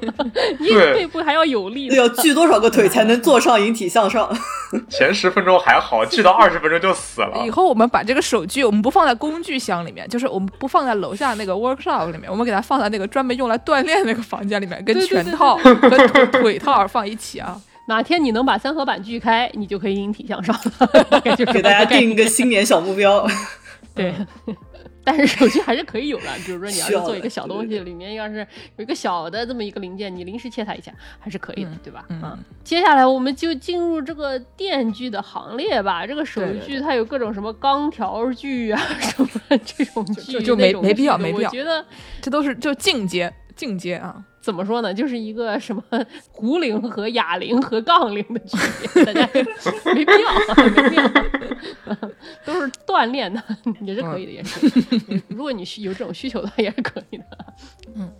[0.60, 4.30] 你背部还要有力，要锯多少个腿才能坐上引体向上？
[4.90, 7.44] 前十分钟还好，锯到二十分钟就死了。
[7.46, 17.60] 以后我们把这个手锯，我们不放在工具箱里面，就是我们不放在楼下那个 workshop 里面，我们给它放在那个专门用来锻炼那个房间里面，跟拳套跟腿套放一起啊。
[17.88, 21.22] 哪天你能把三合板锯开，你就可以引体向上了。
[21.54, 23.28] 给大家定一个新年小目标。
[23.94, 24.12] 对。
[25.06, 32.04] 但是手机还是可以有的，比如说你要是做一个小东西，里面要是有一个小的这么一个零件，你临时切它一下还是可以的，对吧？
[32.10, 32.38] 嗯。
[32.64, 36.06] 接下来我们就进入这个电锯的行列吧。
[36.08, 39.30] 这个手锯它有各种什么钢条锯啊， 什么
[39.64, 41.50] 这种锯，就没没必要，没必要。
[41.50, 41.86] 我觉得
[42.22, 44.16] 这都是就进阶，进阶啊。
[44.42, 44.94] 怎么说呢？
[44.94, 45.82] 就是一个什么
[46.30, 48.56] 壶铃和哑铃和杠铃的区
[48.94, 49.28] 别，大家
[49.92, 51.08] 没必要，没必要，
[53.06, 53.44] 都 是锻炼的，
[53.82, 55.22] 也是可以的，也是。
[55.28, 57.26] 如果你有这种需求的话，也是可以的。
[57.96, 58.12] 嗯，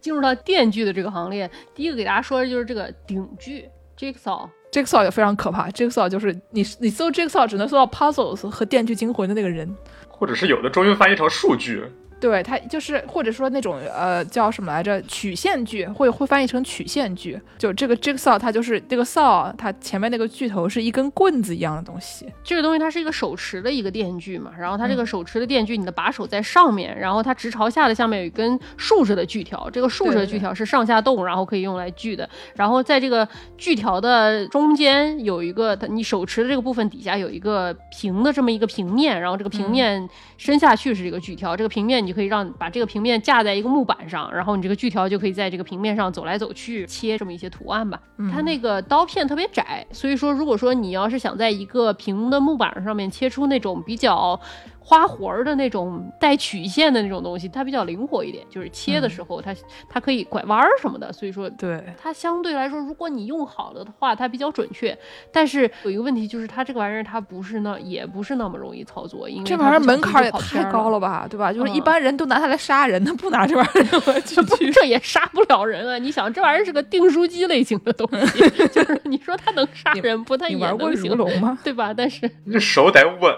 [0.00, 3.68] 进入到电锯的这个行列，第一个给大家说的就是这个顶锯。
[3.98, 5.68] Jigsaw，Jigsaw 也非常可怕。
[5.70, 9.76] Jigsaw 就是你你搜 Jigsaw 只能搜到 Puzzles 和电锯惊魂的那个人，
[10.08, 11.82] 或者是有的中英翻译成数据。
[12.20, 17.40] 对它就是，或者说那种呃叫什么来着，曲线锯，会会翻译成曲线锯。
[17.56, 22.26] 就这个 jigsaw，它就是这个 saw，它前面那个锯头是一根棍子一样的东西。
[22.42, 32.28] 这个东西它是一个手持的一个电锯嘛，然后它这个手持的电锯，你的把手在上面，然后它直朝下的下面有一根竖着的锯条，这个竖着的锯条是上下动，然后可以用来锯的。
[32.56, 42.07] 然后在这个锯条的中间有一个，你手持的这个部分底下有一个平的这么一个平面，然后这个平面伸下去是这个锯条，这个平面。
[42.08, 48.00] 你可以让把这个平面架在一个木板上，然后你这个锯条就可以在这个平面上走来走去，切这么一些图案吧。
[48.32, 54.40] 它那个刀片特别窄，所以说如果说你要是想在一个平的木板上面切出那种比较。
[54.88, 59.54] 花活儿的那种带曲线的那种东西，它比较灵活一点，就是切的时候它
[59.86, 64.96] 它可以拐弯儿什么的，所以说对它相对来说，如果你用好了的话，它比较准确。
[65.30, 71.52] 但是有一个问题就是它这个玩意儿它不是那也不是那么容易操作，因为这玩意儿门槛也太高了吧，对吧？
[71.52, 75.98] 就是一般人都拿它来杀人，他不拿这玩意儿 这不这也杀不了人啊！
[75.98, 80.34] 你想这玩意儿是个订书机类型的东西， 就是你说它能杀人不？
[80.34, 81.58] 它也能行吗？
[81.62, 81.92] 对吧？
[81.92, 83.34] 但是你手得稳。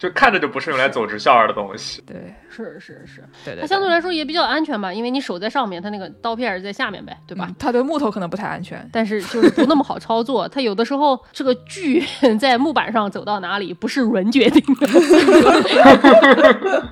[0.00, 2.02] 就看着就不是用来走直线的东西。
[2.06, 2.16] 对，
[2.50, 3.60] 是是是，对对。
[3.60, 7.48] 它相对来说也比较安全吧，因为你手在上面，它那个刀片是在下面呗，对吧？
[7.58, 10.48] 它对木头可能不太安全，但是就是不那么好操作。
[10.48, 12.04] 它有的时候这个锯
[12.38, 14.88] 在木板上走到哪里，不是人决定的。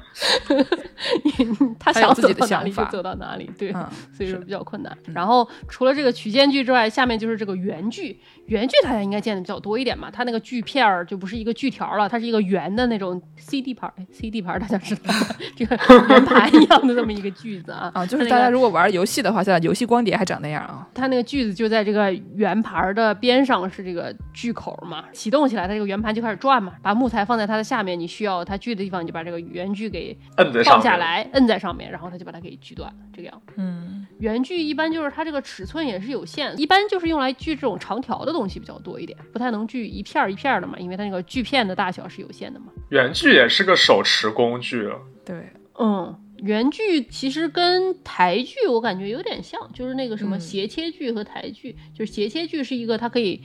[1.78, 3.72] 他想走到哪里就走到哪里，对，
[4.12, 4.96] 所以说比较困难。
[5.12, 8.20] 然后除了这个曲线锯之外，下面就是这个圆锯。
[8.46, 15.26] 圆锯大家应该见的比较多一点嘛，它那个锯片儿就不是一个锯条了，它是一个圆的那种 CD 盘，CD 盘大家知道吗？
[15.56, 15.76] 这个
[16.08, 20.88] 圆盘一样的这么一个锯子啊，啊，就是大家如果玩游戏的话，现在游戏光碟还长那样啊。
[20.94, 30.18] 它那个锯子就在这个圆盘的边上是这个锯口嘛，启动起来它这个圆盘就开始转嘛，把木材放在它的下面，你需要它锯的地方，你就把这个圆锯给
[30.64, 33.42] 放下来，摁在上面，然后它就把它给锯断，这个样。
[33.56, 38.38] 嗯，圆锯一般就是它这个尺寸也是有限，一般就是用来锯这种长条的。
[38.38, 42.66] 东西比较多一点，不太能锯一片一片的嘛，因为它那个锯片的大小是有限的嘛。
[42.90, 44.88] 圆锯也是个手持工具，
[45.28, 53.42] 对，嗯，圆锯其实跟台锯我感觉有点像，就是那个什么斜切锯和台锯，就是斜切锯是一个它可以。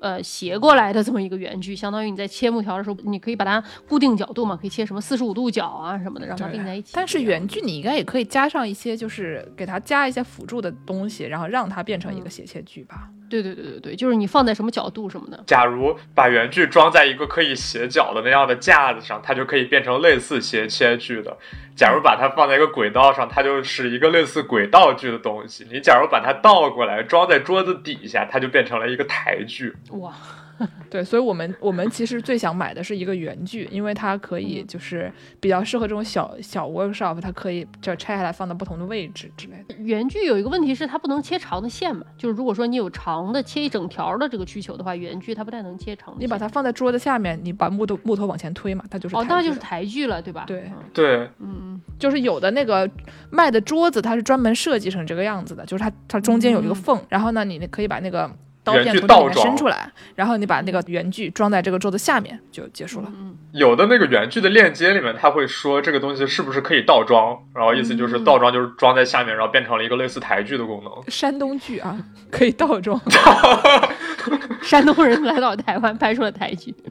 [0.00, 6.92] 呃，斜过来的这么一个圆锯，相当于你在切木条的时候，你可以把它固定角度嘛，可以切什么四十五度角啊什么的，让它并在一起。
[6.94, 13.10] 但是圆锯你应该也可以加上一些，就是给它加一些辅助的东西，然后让它变成一个斜切锯吧。
[13.28, 15.42] 对对对对对，就是你放在什么角度什么的。
[15.46, 21.36] 假如把原剧装在一个可以斜角的那样的架子上，它就可以变成类似斜切剧的。
[21.76, 25.66] 假如把它放在一个轨道上，它就是一个类似轨道剧的东西。
[25.70, 29.74] 你假如把它倒过来装在桌子底下，它就变成了一个台锯。
[29.90, 30.12] 哇。
[30.90, 39.74] 对，所以我们我们其实最想买的是一个圆锯，因为它可以就是比较适合这种小小 workshop，它可以就拆下来放到不同的位置之类的。
[39.82, 46.14] 圆锯有一个问题是它不能切长的线嘛，就是如果说你有长的切一整条的这个需求的话，圆锯它不太能切长。
[46.18, 50.44] 你把它放在桌子下面，你把木头木头往前推嘛，它就是哦，那就是台锯了，对吧？
[50.46, 52.90] 对对，嗯嗯，就是有的那个
[53.30, 58.30] 卖的桌子，它是专门设计成这个样子的，就是它它中间有一个缝，然后呢，你可以把那个。
[58.68, 63.10] 刀片从里面伸出来，然后你把那个原锯装在这个桌子下面就结束了。
[63.52, 70.92] 有的那个原锯的链接里面，他会说这个东西是不是可以倒装，然后意思就是倒装就是装在下面，然后变成了一个类似台锯的功能。
[71.10, 71.98] 山东剧啊，
[72.30, 73.00] 可以倒装。
[74.60, 76.74] 山东人来到台湾拍出了台锯。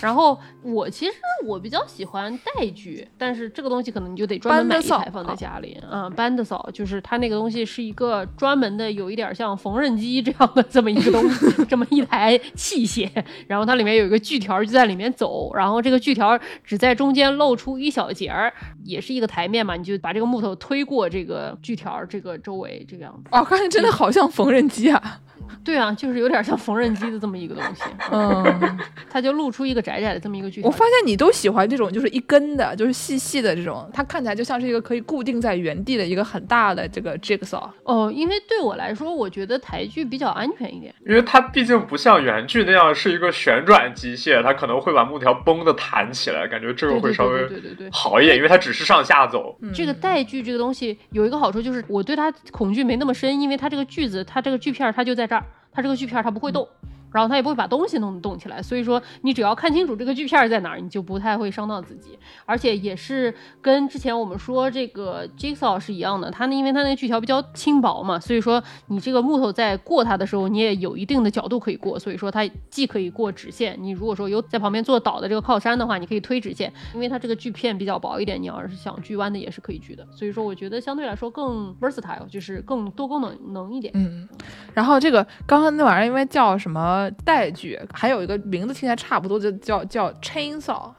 [0.00, 1.12] 然后我其实
[1.44, 5.78] 我比较喜欢带锯，但是这个东西可能你就得专门买一台放在家里。
[5.90, 13.08] 嗯，班的扫就是它那个东西是一个专门的，有一点像缝纫机这样的 这么一个东西，这么一台器械。
[13.46, 18.52] 然后它里面有一个锯条就在里面走，然后这个锯条只在中间露出一小节儿，
[18.84, 23.28] 也是一个台面嘛，你就把这个木头推过这个锯条这个周围这个样子。
[23.32, 25.20] 哦，看着真的好像缝纫机啊。
[25.64, 28.78] 对啊，就是有点像缝纫机的这么一个东西，嗯，
[29.10, 30.60] 它就露出一个窄窄的这么一个锯。
[30.62, 37.68] 我发现你都喜欢这种，就是一根的，就是细细的这种，它看起来就像是一个可以固定在原地的一个很大的这个 jigsaw。
[37.84, 49.58] 哦，因为对我来说，我觉得台锯比较安全一点，因为它毕竟不像圆锯那样是一个旋转机械，它可能会把木条崩的弹起来，感觉这个会稍微对对对好一点，因为它只是上下走。
[49.74, 55.39] 这个带锯这个东西有一个好处就是我对它恐惧没那么深，因为它这个锯子，它这个锯片它就在这儿。
[55.72, 56.68] 它这个锯片它不会动，
[57.12, 62.18] 然后它也不会把东西弄动起来，所以说你只要看清楚这个锯片在哪儿，你就不太会伤到自己。
[62.46, 80.06] 而且也是跟之前我们说这个 Jigsaw 是一样的，它那因为它那个锯条比较轻薄嘛，所以说你这个木头在过它的时候，你也有一定的角度可以过，所以说它既可以过直线，你如果说有在旁边做导的这个靠山的话，你可以推直线，因为它这个锯片比较薄一点，你要是想锯弯的也是可以锯的。
[80.12, 83.92] 所以说我觉得相对来说更 versatile，就是更多功能能一点。
[83.96, 84.28] 嗯，
[84.74, 86.99] 然后这个刚刚那玩意儿因为叫什么？
[87.24, 90.90] 带剧，还有一个名字听起来差不多，就叫叫 chainsaw。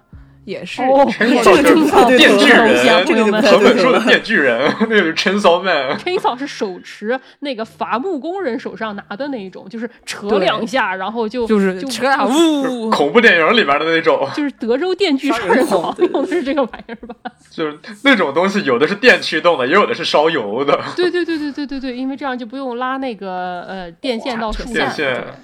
[0.45, 0.81] 也是，
[1.19, 5.97] 这个就是电锯人，朋友们，我们说的电锯人，那个是 chainsaw man。
[5.99, 17.15] chainsaw 是手持那个伐木工人手上拿的那一种，就是扯两下，然后就就是扯两呜，恐怖电影里边的那种，就是德州电锯杀人狂用的是这个玩意儿吧？
[17.51, 20.79] 就是那种东西，有的是电驱动的，也有的是烧油的。
[20.95, 24.91] 对对对对对对对，因为这样就不用拉那个呃电线到树下。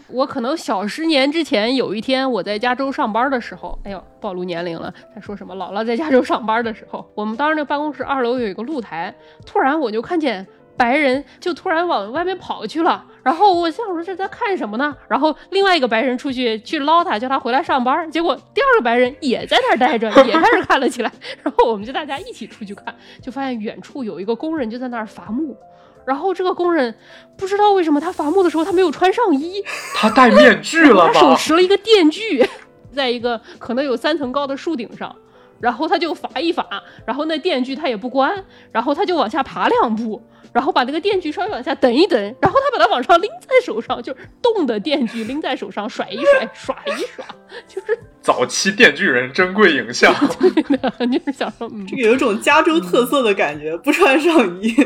[0.07, 4.86] 我可能小十年之前有一天我在加州上班的时候，哎呦，暴露年龄了。
[5.13, 5.55] 他说什么？
[5.55, 9.13] 姥姥在加州上班的时候，我们当时那个办公室二楼有一个露台，
[9.45, 13.03] 突然我就看见白人就突然往外面跑去了。
[13.23, 14.95] 然后我想说这在看什么呢？
[15.09, 18.09] 然后另外一个白人出去去捞他，叫他回来上班。
[18.09, 21.11] 结果第二个白人也在那儿待着，也开始看了起来。
[21.43, 25.57] 然后我们就大家一起出去看，就发现远处有一个工人就在那儿伐木。
[26.05, 26.95] 然后这个工人
[27.35, 29.61] 不知道为什么他伐木的时候他没有穿上衣，
[29.93, 31.11] 他戴面具了吧？
[31.13, 32.47] 他手持了一个电锯。
[32.93, 35.15] 在一个可能有三层高的树顶上，
[35.59, 36.65] 然后他就伐一伐，
[37.05, 40.21] 然后那电锯他也不关，然后他就往下爬两步，
[40.53, 47.25] 然后把那个电锯稍微往下等一等，然后他把它往上拎在手上，就是动的电锯拎在手上甩一甩， 耍一耍，
[47.67, 50.13] 就是早期电锯人珍贵影像。
[50.39, 54.75] 对的，就是想说，这个有种加州特色的感觉，不穿上衣。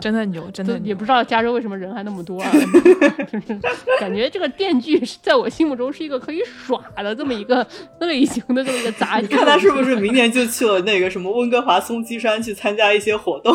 [0.00, 2.50] 真的牛，真的也不知道加州为什么人还那么多啊！
[3.30, 3.58] 就是
[4.00, 7.66] 感觉这个电锯是在我心目中是一个可以耍的这么一个
[8.00, 9.26] 类型的这么一个杂技。
[9.26, 13.54] 看他是不是明年就去了那个什么温哥华松鸡山去参加一些活动？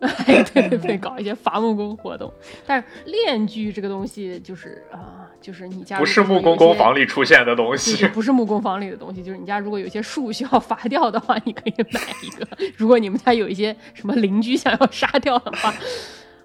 [0.00, 2.32] 对对对，搞一些伐木工活动。
[2.66, 5.27] 但是链锯这个东西就是啊。
[5.40, 9.22] 就是你家不是木工工房里出现的东西，不是木工房里的东西。
[9.22, 12.46] 就是你家如果有一些树需要伐掉的话，你可以买一个。
[12.76, 15.72] 如果你们家有一些什么邻居想要杀掉的话，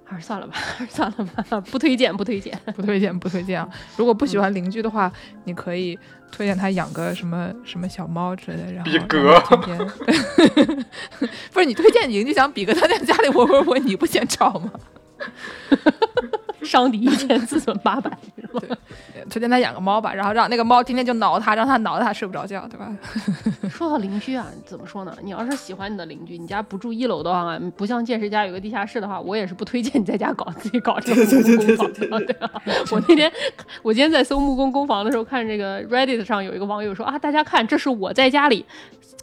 [0.06, 3.68] 还是算了吧，还是算了吧，不推荐，不推荐，不推荐，不推荐啊！
[3.98, 5.12] 如果不喜欢邻居的话，
[5.46, 5.98] 你可以
[6.32, 8.74] 推荐他养个什么什么小猫之类的。
[8.74, 9.40] 然后比格，
[11.52, 14.72] 不是你推荐邻居想比格他在家里窝窝窝，你不嫌吵吗？
[16.64, 18.10] 伤敌一千，自损八百，
[18.60, 18.70] 对，
[19.30, 22.96] 推荐他养个猫吧，然后让那个猫天天就挠他，让他挠的他睡不着觉，对吧？
[23.70, 25.16] 说到邻居啊，怎么说呢？
[25.22, 32.52] 你要是喜欢你的邻居，你家不住一楼的话，不像见识家有个地下室的话，我也是不推荐你在家搞自己搞这个 木工工房的，对啊。
[32.92, 33.32] 我那天
[33.82, 38.66] 我今天在搜木工工房的时候，看这个 Reddit 上有一个网友说啊，大家看，这是我在家里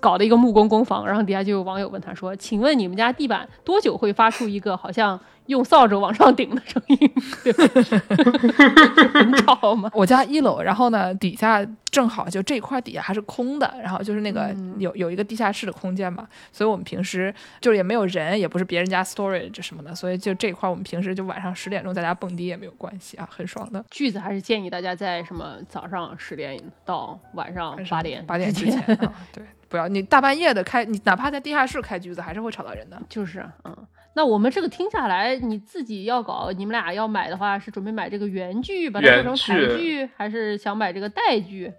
[0.01, 5.19] 搞的一个木工工房，然后底下就有网友问他说，请问你们家地板多久会发出一个好像？
[5.51, 6.97] 用扫帚往上顶的声音，
[7.43, 7.53] 对
[9.13, 9.91] 很吵吗？
[9.93, 23.85] 我家一楼，然后呢，底下正好就这块底下还是空的，然后就是那个有有一个地下室的空间嘛，所以我们平时就是也没有人，也不是别人家 storage 什么的，所以就这块我们平时就晚上十点钟在家蹦迪也没有关系啊，很爽的。
[23.91, 33.77] 句子还是建议大家在什么早上十点到晚上八点八点之前，啊对，不要你大半夜的开，你哪怕在地下室开句子还是会吵到人的，就是嗯。
[34.15, 41.73] 那我们这个听下来，你自己要搞，你们俩要买的话，是准备买这个原锯，把它做成台剧，还是想买这个带锯？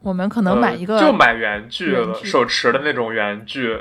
[0.00, 3.76] 我们可能买一个，就买原锯了，手持的那种原锯。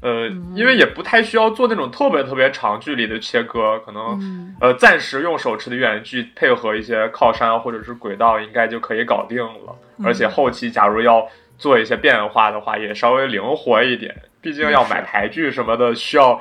[0.00, 9.74] 呃，因为也不太需要做那种特别特别长距离的切割，可能呃暂时用手持的原锯配合一些靠山或者是轨道，应该就可以搞定了。
[10.04, 11.26] 而且后期假如要
[11.56, 14.14] 做一些变化的话，也稍微灵活一点。
[14.40, 16.40] 毕竟要买台剧什么的，需要。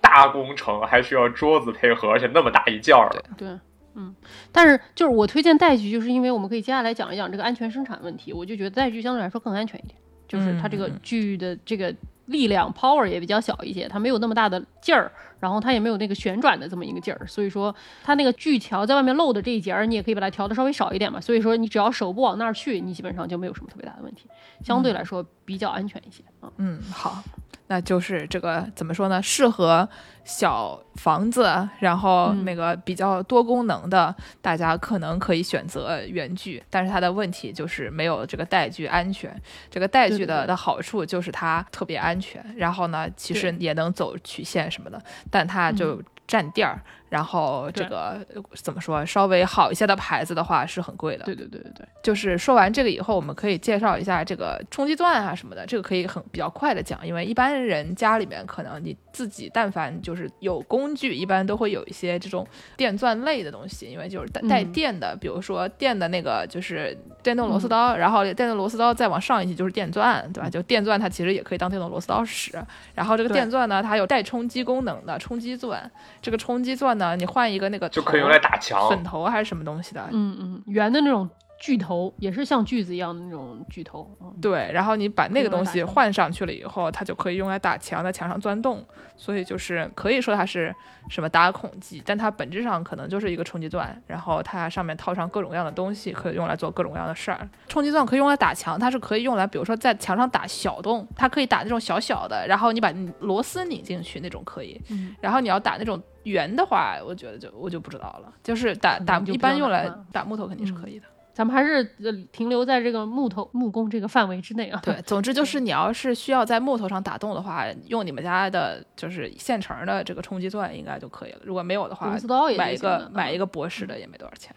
[0.00, 3.08] 大工程还需要桌子配合，而且那么大一件儿。
[3.36, 3.48] 对，
[3.94, 4.14] 嗯，
[4.52, 8.32] 但是就是我推荐带锯，就是因为我们可以接下来讲一讲这个安全生产问题。
[8.32, 11.94] 我就觉得带锯相对来说更安全一点，就是它这个锯的这个
[12.26, 17.74] 力量 power 也比较小一些，它没有那么大的劲儿，然后它也没有那个旋转的这么一个劲儿，所以说
[18.04, 21.20] 它那个锯条在外面露的这一节儿，你也可以把它调的稍微少一点嘛。
[21.20, 24.28] 所以说你只要手不往那儿去，你基本上就没有什么特别大的问题，
[24.62, 26.22] 相对来说比较安全一些。
[26.58, 27.22] 嗯，好。
[27.68, 29.22] 那就是这个怎么说呢？
[29.22, 29.88] 适合
[30.24, 36.62] 小房子，然后那个比较多功能的，大家可能可以选择原锯。
[36.70, 39.34] 但是它的问题就是没有这个带锯安全。
[39.70, 45.00] 这个带锯的的好处就是它特别安全，然后呢，其实也能走曲线什么的，
[45.30, 46.82] 但它就占地儿。
[47.08, 48.18] 然后这个
[48.54, 49.04] 怎么说？
[49.06, 51.24] 稍微好一些的牌子的话是很贵的。
[51.24, 51.86] 对对对对对。
[52.02, 55.64] 就是说完这个以后，我们可以介绍一下这个冲击钻啊什么的。
[55.64, 62.46] 这个可以很比较快的讲，因为一般人家里面可能你自己但凡就是有工具，一般都会有一些这种
[62.76, 70.50] 电钻类的东西，因为就是带带电的，比如说电的那个就是电动螺丝刀，然后电动螺丝刀再往上一级就是电钻，对吧？
[70.50, 72.52] 就电钻它其实也可以当电动螺丝刀使。
[72.94, 75.90] 然后这个电钻呢，它有带冲击功能的冲击钻，
[76.20, 76.97] 这个冲击钻。
[76.98, 80.06] 呢，你换一个那个就可以用来打墙，粉头还是什么东西的？
[80.12, 81.28] 嗯嗯，圆的那种。
[81.58, 86.08] 锯头也是像锯子一样的那种锯头，对，然后你把那个东西换。
[86.08, 88.82] 上去了以后，它就可以用来打墙，在墙上钻洞，
[89.14, 90.74] 所以就是可以说它是
[91.10, 97.46] 什么打孔机，但它本质上可能就是一个冲击钻，然后它上面套上各种各样的东西，可以用来做各种各样的事儿。
[97.68, 102.90] 冲击钻可以用来打墙，它是可以用来，比如说在墙上打小洞，它可以打那种小小的，然后你把
[103.20, 104.80] 螺丝拧进去那种可以，
[105.20, 111.06] 然后你要打那种圆的话，我觉得就我就不知道了，就是打打一般用来打木头肯定是可以的。
[111.38, 111.84] 咱们还是
[112.32, 114.80] 停留在这个木头木工这个范围之内啊。
[114.82, 121.38] 对，总之就是你要是需要在木头上打洞的话，用你们家的就是现成的这个冲击钻应该就可以了。
[121.44, 122.12] 如果没有的话，
[122.56, 124.52] 买一个买一个博士的也没多少钱。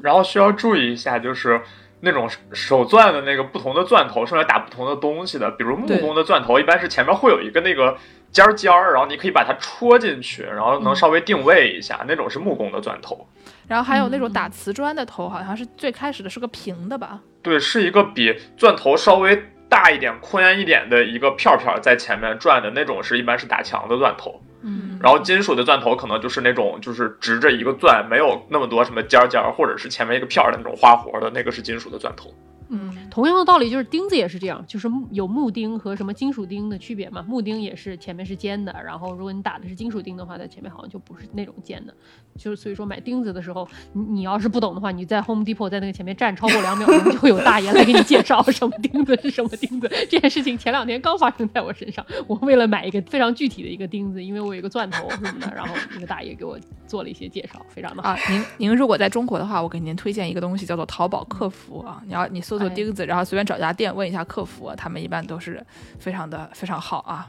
[0.00, 1.60] 然后需要注意一下，就是
[2.02, 5.50] 那种手钻的那个不同的钻头是用来打不同的东西的。
[5.50, 7.98] 比如木工的钻头，一般是前面会有一个那个
[8.30, 13.26] 尖尖儿，然后你可以把它戳进去，然后能稍微定位一下，那种是木工的钻头。
[13.68, 17.20] 然后还有那种打瓷砖的头，好像是最开始的是个平的吧？
[17.42, 24.40] 对，是一个比钻头稍微大一点、宽一点的一个片片在前面转的那种，是一般是打墙的钻头。
[24.62, 32.28] 嗯，然后金属的钻头可能就是那种就是直着一个钻，没有那么多什么尖尖，或者是前面一个片的那种花活的那个是金属的钻头。
[32.68, 37.24] 嗯，同样的道理就是钉子也是这样，就是有木钉和什么金属钉的区别嘛。
[37.26, 41.94] 木钉也是前面是尖的，然后如果你打的是金属钉的话，在前面好像就不是那种尖的。
[42.36, 49.90] 就是所以说买钉子的时候，你你要是不懂的话，你在 Home Depot 在那个前面站超过两秒钟，就会有大爷来给你介绍什么钉子是什么钉子。
[50.08, 56.56] 这件事情前两天刚发生在我身上，我为了买一个非常具体的一个钉子，因为我有一个钻头什么的，然后那个大爷给我
[56.86, 58.10] 做了一些介绍，非常的好。
[58.10, 62.00] 啊，您您如果在中国的话，我给您推荐一个东西，叫做淘宝客服啊。
[62.06, 63.46] 你要你搜索钉子，然后随便。
[63.46, 65.64] 找家店问一下客服，他们一般都是
[65.98, 67.26] 非常的非常好啊。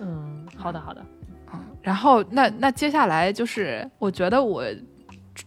[0.00, 1.04] 嗯，好的好的。
[1.52, 4.64] 嗯，然后那那接下来就是，我觉得我。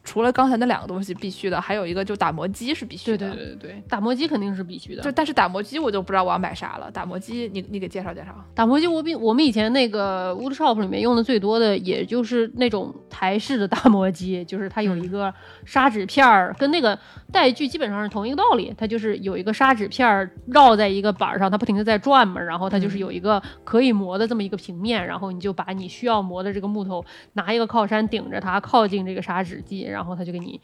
[0.03, 3.29] 除了刚才那两个东西必须的，还有一个就打磨机是必须的。
[3.29, 5.01] 对对对对打磨机肯定是必须的。
[5.01, 6.89] 就但是打磨机我就不知道我要买啥了。
[6.91, 8.33] 打磨机，你你给介绍介绍。
[8.55, 15.33] 打磨机我比我们以前那个 Wood Shop 里面用的最多的，也就是那种台式的打磨机，就是它有一个
[15.65, 16.97] 砂纸片儿，跟那个
[17.31, 18.73] 带锯基本上是同一个道理。
[18.77, 29.80] 它就是有一个砂纸片儿绕在一个板上，它不停的在转嘛，然后它就是有一个可以磨的这么一个平面，然后你就把你需要磨的这个木头拿一个靠山顶着它，靠近这个砂纸机。
[29.89, 30.59] 然后他就给你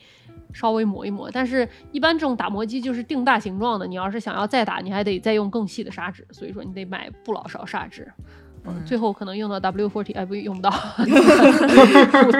[0.53, 8.11] 稍微磨一磨，但是一般这种打磨机就是定大形状的，你要是想要再打，你还得再用更细的砂纸，所以说你得买不老少砂纸。
[8.85, 10.71] 最后可能用到 W forty，哎，不用不到，
[12.23, 12.39] 木头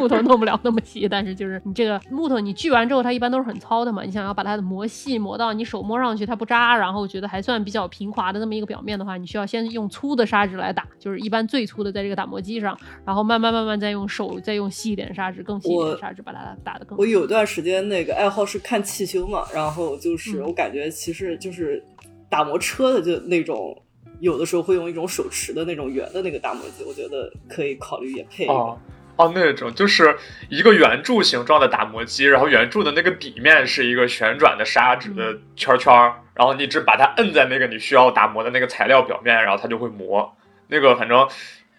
[0.00, 16.96] 木头弄不了那么细，但是就是你这个木头你锯完之后，它一般都是很糙的嘛，你想要把它的磨细，磨到你手摸上去它不扎，然后觉得还算比较平滑的那么一个表面的话，你需要先用粗的砂纸来打，就是一般最粗的在这个打磨机上，然后慢慢慢慢再用手再用细一点砂纸，更细一点砂纸把它打的更。
[16.98, 21.82] 我有段时间那个爱好是看汽修嘛，然后就是我感觉其实就是
[22.28, 23.76] 打磨车的就那种。
[24.22, 28.46] 有的时候会用一种手持的那种圆的那个打磨机，我觉得可以考虑也配。
[28.46, 28.78] 哦
[29.16, 30.16] 哦，那种就是
[30.48, 35.92] 一个圆柱形状的打磨机，然后圆柱的那个底面是一个旋转的砂纸的圈圈，
[36.34, 40.32] 然后你只把它摁在那个你需要打磨的那个材料表面，然后它就会磨。
[40.68, 41.28] 那个反正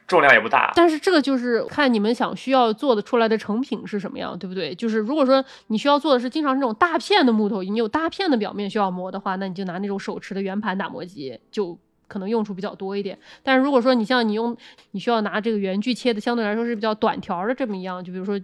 [0.05, 0.73] 重量也不大。
[0.75, 4.75] 但是这个就是看你们想需要做的出来的成品是什么样，对不对？
[4.75, 11.79] 就是如果说你需要做的是经常这种大片的木头，你有大片的表面需要磨的话，那你就拿那种手持的圆盘打磨机就。
[12.13, 14.55] 可能用处比较多一点，但是如果说你像你用，
[14.91, 18.39] 你需要拿这个圆锯切的，相对来说是比较短条的这么一样，就比如说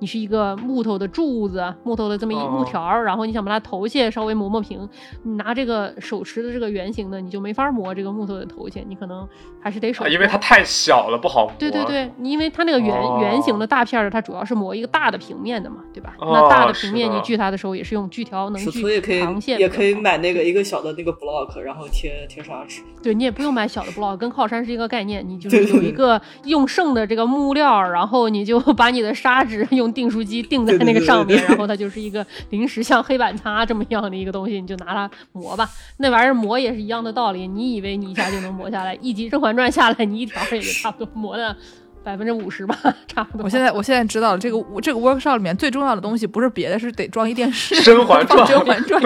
[0.00, 4.86] 你是一个木头的柱子，木头的这么一木条，然后你想把它头线稍微磨磨平，
[5.22, 9.26] 你拿这个手持的这个圆形的，你就没法磨这个木头的头线，你可能
[9.58, 11.54] 还是得手，因为它太小了不好磨。
[11.58, 16.14] 对对对，因为它那个圆圆形的大片的，它主要是磨一个大的平面的嘛，对吧？
[16.20, 22.82] 那大的平面你锯它的时候也是用锯条能锯长线，也可以买那个一个小的那个 block，然后贴贴砂纸。
[23.02, 23.13] 对。
[23.14, 25.26] 你也不用买小的 block，跟靠山是一个概念。
[25.26, 35.68] 你就是有一个用剩的这个木料，然后你就 把你的砂纸用订书机订在那个上面，然后它就是一个临时像黑板擦这么样的一个东西，你就拿它磨吧。
[35.98, 37.46] 那玩意儿磨也是一样的道理。
[37.46, 38.94] 你以为你一下就能磨下来？
[39.00, 41.56] 一集《甄嬛传》下来，你一条也就差不多磨的
[42.02, 43.44] 百分之五十吧，差不多。
[43.44, 48.46] 我现在我现在知道了，这个这个 workshop 里面最重要的东西不是别的，是得装一电视，《甄嬛传》。
[48.48, 49.02] 《甄嬛传》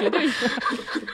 [0.00, 0.50] 绝对是。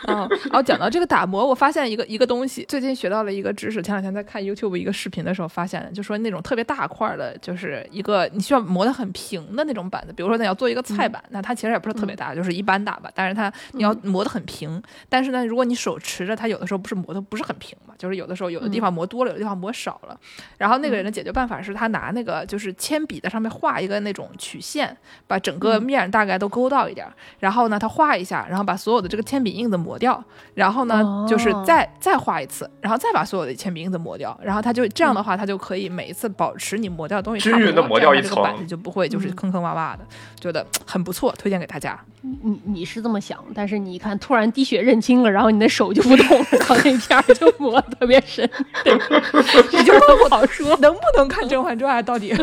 [0.07, 3.83] 嗯，然后讲到这个打磨，我发现一个一个东西，最近学到了一个知识。
[3.83, 10.13] 前两天在看 YouTube 一个视频的时候，发现的，就说那种特别大块的，就是一个你需要磨得很平的那种板子。
[10.13, 13.11] 比如说，你要做一个菜板，那它其实也不是特别大，就是一般大吧。
[13.15, 14.83] 但是它你要磨得很平。
[15.09, 20.19] 但是呢，如果你手持着它，有的时候不是磨的不是很平嘛，就是有的时候有的地方磨多了，有的地方磨少了。
[20.59, 24.97] 然后那个人的解决办法是他拿那个就是铅笔在上面画一个那种曲线，
[25.27, 27.07] 把整个面大概都勾到一点。
[27.39, 30.23] 然后呢，他画一下，然后把所有的这个铅笔印子磨掉。
[30.55, 34.39] 然后呢，就是再再画一次，然后再把所有的铅笔印子抹掉。
[34.43, 40.01] 然后它就这样的话，它就可以每一次保持你磨掉的东西均匀的磨掉一层，板子就不会就是坑坑洼洼的，
[40.41, 41.99] 觉得很不错，推荐给大家。
[42.23, 48.49] 你你是这么想，但是你一看突然滴血认亲了，然后你的手就不动了，然后那片儿就磨特别深，
[48.85, 52.35] 你就不好说 能不能看《甄嬛传》到底。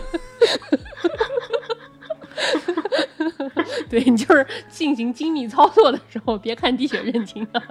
[3.89, 7.61] 对你就是进行精密操作的时候，别看滴血认亲啊。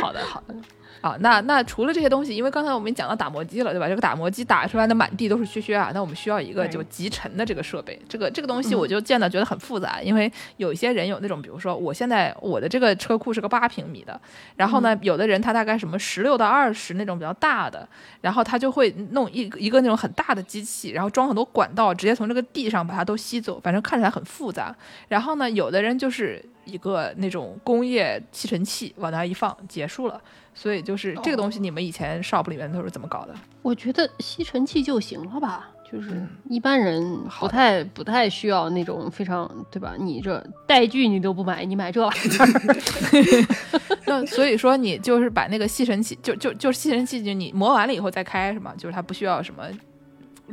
[0.00, 0.54] 好的，好的。
[1.00, 3.88] 啊，那那除了这些东西，因为刚才我们讲到打磨机了，对吧？
[3.88, 8.00] 这个打磨机打出来的满地都是屑屑啊，那我们需要一个就集尘的这个设备。
[8.08, 14.20] 这个这个东西我就见到觉得很复杂，因为有一些人有那种，比如说我现在我的这个车库是个八平米的，
[14.56, 17.88] 然后呢，有的人他大概什么十六到二十那种比较大的，
[18.20, 24.74] 然后他就会弄一一个那种很大的机器，然后装很多管道，直接从这个地上把它都吸走，反正看起来很复杂。
[25.08, 30.20] 然后呢，有的人就是一个那种工业吸尘器往那一放，结束了。
[30.54, 33.34] 所以就是这个东西，你们以前 shop 里面都是怎么搞的？
[33.62, 39.94] 我觉得吸尘器就行了吧，就是一般人不太不太需要那种非常对吧？
[39.96, 43.46] 你这带具你都不买，你买这玩意儿。
[44.06, 48.74] 那所以说你就是把那个吸尘器，就就就吸尘器，就你磨完了以后再开是吗？
[48.76, 49.62] 就是它不需要什么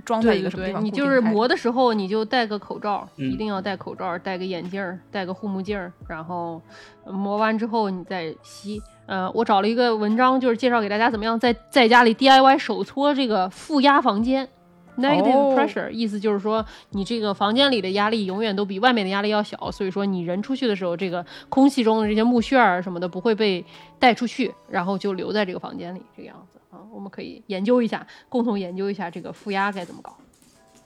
[0.04, 0.84] 装在一个什么地方。
[0.84, 6.62] 你就是磨的时候你就戴个口罩，一定要戴口罩，戴个眼镜，戴个护目镜，然后
[7.06, 8.82] 磨完之后你再吸。
[9.06, 14.50] 呃，我找了一个文章，就是介绍给大家怎么样在在家里 DIY 手搓这个负压房间
[14.98, 23.64] ，negative pressure，意思就是说你这个房间里的压力永远都比外面的压力要小，所以说你人出去的时候，这个空气中的这些木屑儿什么的不会被
[24.00, 26.84] 带出去，然后就留在这个房间里这个样子啊。
[26.92, 30.16] 我们可以研究一下，共同研究一下这个负压该怎么搞。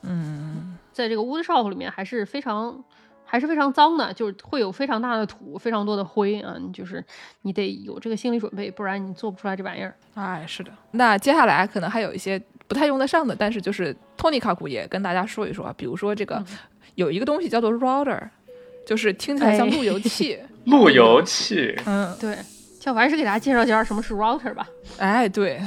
[0.03, 2.83] 嗯，在这个 wood shop 里面还是非常。
[3.31, 6.55] 还是非常脏的，就是会有非常大的土，非常多的灰啊！
[6.59, 7.05] 你就是
[7.43, 9.93] 你得有这个心理准备，不然你做不出来这玩意儿。
[10.15, 10.71] 哎，是的。
[10.93, 16.43] 那接下来可能还有一些不太用得上的，但是就是托尼卡古也跟大家说一说，比如说这个
[16.95, 18.19] 有一个东西叫做 router，
[18.83, 20.39] 就是听起来像路由器。
[20.65, 21.75] 路由器。
[21.85, 22.35] 嗯，对。
[22.79, 24.67] 叫我还是给大家介绍介绍什么是 router 吧。
[24.97, 25.61] 哎，对。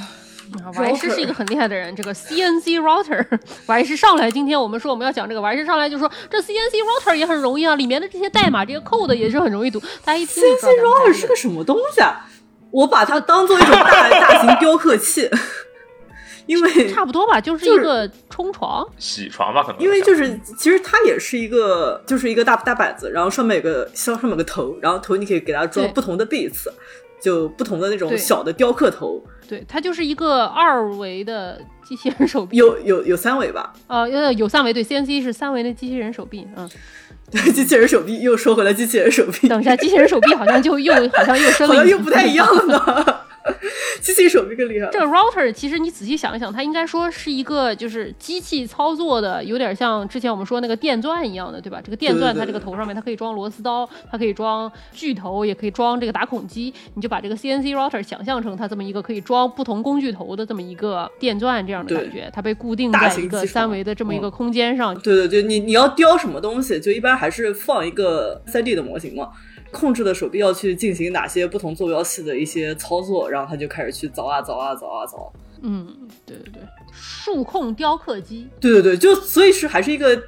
[0.77, 3.25] 王医师是一个很厉害的人，这个 CNC router，
[3.65, 9.81] 王医师上来，今天我们说我们要讲这个，王医师上来就说这 CNC router 也很容易啊，里面的这些代码，这些 code 也是很容易读。
[10.05, 12.29] 大家一听，CNC router 是个什么东西啊？
[12.71, 15.31] 我把它当做一种大大型雕刻器，
[16.45, 19.81] 因为差不多吧，就是一个冲床、洗床吧，可能。
[19.81, 26.69] 因为就是其实它也是一个，就是一个大大板子，然后上面有个上上面有个头，然后头你可以给它装不同的 bits，
[27.23, 29.23] 就不同的那种小的雕刻头。
[29.49, 33.73] 对，它就是一个二维的机器人手臂，有有有三维吧？
[33.87, 36.69] 呃，有有三维，对，CNC 是三维的机器人手臂，嗯，
[37.31, 43.17] 对，机器人手臂又说回来，机器人手臂，等一下，机器人手臂好像就又好像又 升了，好像又不太一样了呢。
[44.01, 44.89] 机器手臂更厉害。
[44.93, 51.81] 这个 router 其实你仔细想一想，它应该说是一个就是机器操作的，有点像之前我们说那个电钻一样的，对吧？
[51.83, 56.73] 这个电钻它这个头上面它可以装螺丝刀，它可以装锯头，也可以装这个打孔机。
[56.95, 64.95] 你就把这个 CNC router 想象成它这么一个可以装不同工具头的这么一个电钻这样的感觉，它被固定在一个三维的这么一个空间上。
[65.01, 69.31] 对对对，你你要雕什么东西，就一般还是放一个 3D 的模型嘛。
[69.73, 75.29] 控制的手臂要去进行哪些不同坐标系的一些操作，然后他就开始去凿啊凿啊凿啊凿。
[75.63, 76.63] 嗯，对对对，
[76.93, 78.49] 数控雕刻机。
[78.61, 80.21] 对对对，就所以是还是一个，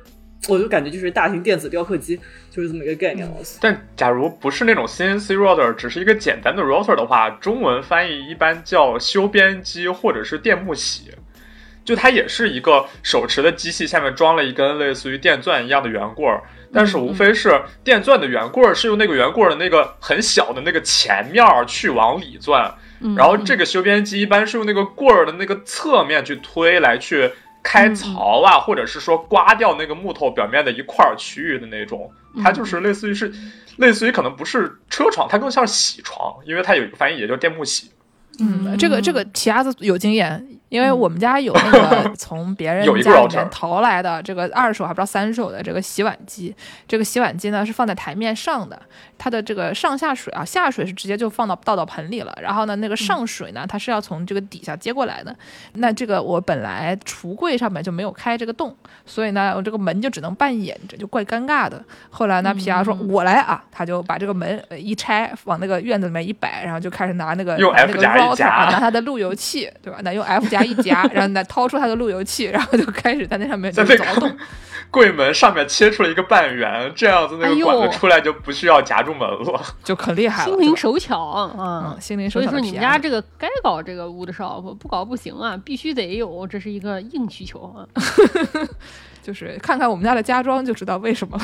[0.48, 2.18] 我就感觉就是大型电子雕刻机，
[2.50, 3.28] 就是这么一个概念。
[3.60, 11.10] 但假如不是那种 CNC router，只是一个简单的 router 的话，中文翻译一般叫修边机或者是电木洗。
[11.84, 16.42] 就它也是一个手持的机器，下面装了一根类似于电钻一样的圆棍儿。
[16.72, 22.74] 但是无非是电钻的圆棍儿是用那个圆棍儿的那个很小的那个前面去往里钻，
[23.16, 27.30] 然后这个修边机一般是用那个棍儿的那个侧面去推来去
[27.62, 32.10] 开槽啊，或者是说刮掉那个木头表面的一块区域的那种，
[32.42, 33.32] 它就是类似于是
[33.76, 37.84] 类似于可能不是车床，它更像是铣床，因为它有一个翻译也叫电木铣。
[38.40, 40.44] 嗯，这个这个皮鸭子有经验。
[40.68, 46.54] 因为我们家有那个从别人 家里面淘来的这个二手还不知道三手的这个洗碗机，
[46.88, 48.80] 这个洗碗机呢是放在台面上的，
[49.16, 55.34] 它的这个上下水啊，下水是直接就放到倒到盆里了，然后呢那个上水呢它是要从这个底下接过来的。
[55.74, 58.74] 那这个我本来橱柜上面就没有开这个洞，
[59.06, 61.80] 所以呢我这个门就只能半掩着，就怪尴尬的。
[62.10, 70.00] 后来呢皮亚说：“我来啊！”他就把这个门一拆，往那个院子里面一摆，然后就开始拿那个用 F 夹一夹，拿他的路由器，对吧？
[70.02, 70.64] 那用 F 夹。
[70.64, 74.34] 一夹，然后再掏出他的路由器，然后就开始在那上面在凿洞。
[74.90, 80.50] 柜门上面切出了一个半圆，这样子那个管子出来就不需要夹住门了， 就可厉害了。
[80.50, 82.48] 心灵手巧啊，心灵手巧。
[82.48, 87.84] 所以说你们家这个该搞这个 wood shop，不搞不行啊，必须得有，这是一个硬需求啊。
[89.20, 91.36] 就是看看我们家的家装就知道为什么，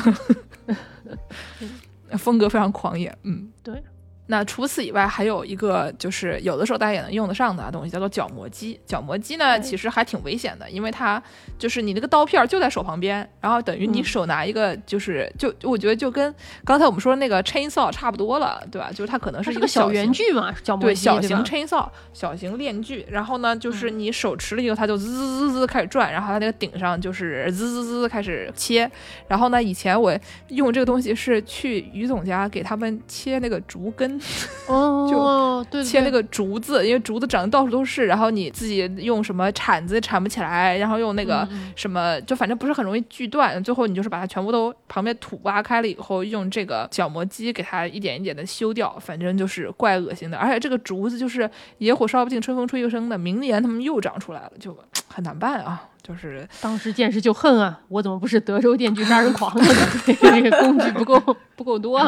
[2.17, 3.13] 风格非常狂野。
[3.23, 3.83] 嗯，对。
[4.31, 8.79] 那除此以外，还有一个就是有的时候大家也能用得上的东西，叫做角磨机。
[8.85, 11.21] 角磨机呢，其实还挺危险的，因为它
[11.59, 18.89] 就是你那个刀片就在手旁边，然后等于你手拿一个，就是就我觉得就跟刚才我们说的那个 chainsaw 差不多了，对吧？
[18.89, 23.05] 就是它可能是一个小圆锯嘛，角磨机对，小型 chainsaw，小型链锯。
[23.09, 28.89] 然后呢，就是你手持了以后，它就滋滋滋滋开始转，然后它那个顶上就是滋滋滋开始切。
[29.27, 30.17] 然后呢，以前我
[30.47, 34.20] 用这个东西是去于总家给他们切那个竹根。
[34.67, 43.61] 哦，就切那个竹子，因为竹子长得到处都是，然后你自己用什么铲子铲不起来，然后用那个什么，就反正不是很容易锯断。
[43.63, 50.37] 最后你就是把它全部都旁边土挖开了以后，用这个角磨机给它一点一点的修掉，反正就是怪恶心的。
[50.37, 51.49] 而且这个竹子就是
[51.79, 55.83] 野火烧不尽，春风吹又生的，明年他们又长出来了，就很难办啊。
[56.01, 59.63] 就是当时见识就恨啊，我怎么不是德州电锯杀人狂呢？
[60.05, 61.19] 这个工具不够
[61.55, 61.99] 不够多。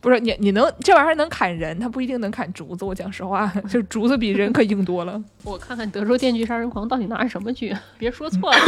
[0.00, 2.84] 不是你，你能这玩意儿能砍人，它不一定能砍竹子。
[2.84, 5.20] 我讲实话，就竹子比人可硬多了。
[5.42, 7.76] 我看看德州电锯杀人狂到底拿什么锯？
[7.98, 8.58] 别说错了，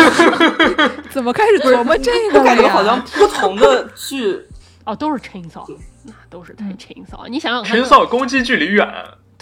[1.11, 2.45] 怎么开始琢磨这个了？
[2.45, 4.41] 感觉好像不同的锯
[4.85, 5.65] 哦，都是 chainsaw，
[6.05, 7.29] 那都是太 chainsaw。
[7.29, 8.87] 你想想，chainsaw 攻击距离远。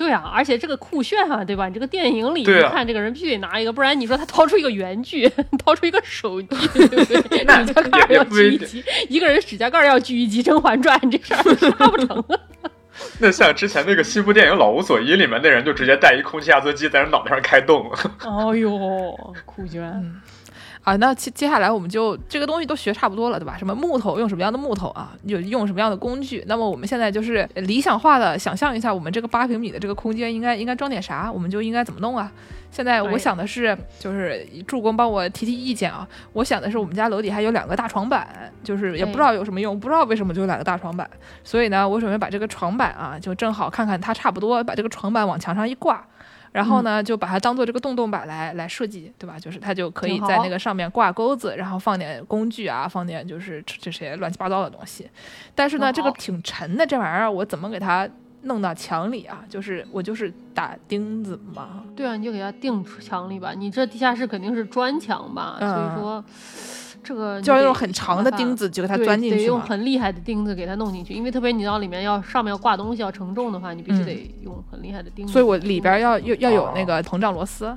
[0.00, 1.68] 对啊，而且这个酷炫啊，对吧？
[1.68, 5.30] 你这个电影里你看这个人必须得拿一个，不然你说他掏出一个原剧，
[5.62, 7.20] 掏出一个手机，对不对？
[7.44, 7.44] 指
[7.74, 11.42] 甲盖要锯一击，一个人指甲盖要锯一击，《甄嬛传》这事儿
[11.76, 12.40] 杀不成了。
[13.18, 17.90] 那像之前那个西部电影《老无所依》里面那人，就直接带一空气压缩机在人脑袋上开洞。
[18.24, 18.70] 哦呦，
[19.44, 19.82] 酷炫！
[20.90, 23.56] 啊，那接接下来我们就这个东西都学差不多了，对吧？
[23.56, 25.12] 什么木头用什么样的木头啊？
[25.22, 26.42] 有用什么样的工具？
[26.48, 31.30] 那么我们现在就是理想化的想象一下，我们这个八平米的这个空间应该应该装点啥？
[31.30, 32.32] 我们就应该怎么弄啊？
[32.72, 36.06] 现在我想的是，就是助攻帮我提提意见啊。
[36.32, 41.08] 我想的是，我们家楼底还有两个大床板，就是也不知道有什么用，不知道为什么就有两个大床板。
[41.44, 46.04] 所以呢，我准备把这个床板啊，就正好看看它差不多，把这个床板往墙上一挂。
[46.52, 49.38] 然后呢，就把它当做这个洞洞板来来设计，对吧？
[49.38, 55.08] 就是它就可以在那个上面挂钩子，然后放点工具啊，放点就是这些乱七八糟的东西。
[55.54, 58.08] 但是呢，这个挺沉的这玩意儿，我怎么给它
[58.42, 59.44] 弄到墙里啊？
[59.48, 61.84] 就是我就是打钉子嘛。
[61.94, 63.52] 对啊，你就给它钉墙里吧。
[63.52, 65.56] 你这地下室肯定是砖墙吧？
[65.58, 66.24] 所以说。
[67.02, 75.32] 这个就要用很长的钉子就给它钻进去，得用很厉害的钉子给它弄进去，因为特别你到里面要上面要挂东西要承重的话，你必须得用很厉害的钉子。
[75.32, 77.76] 所以我里边要要要有那个膨胀螺丝。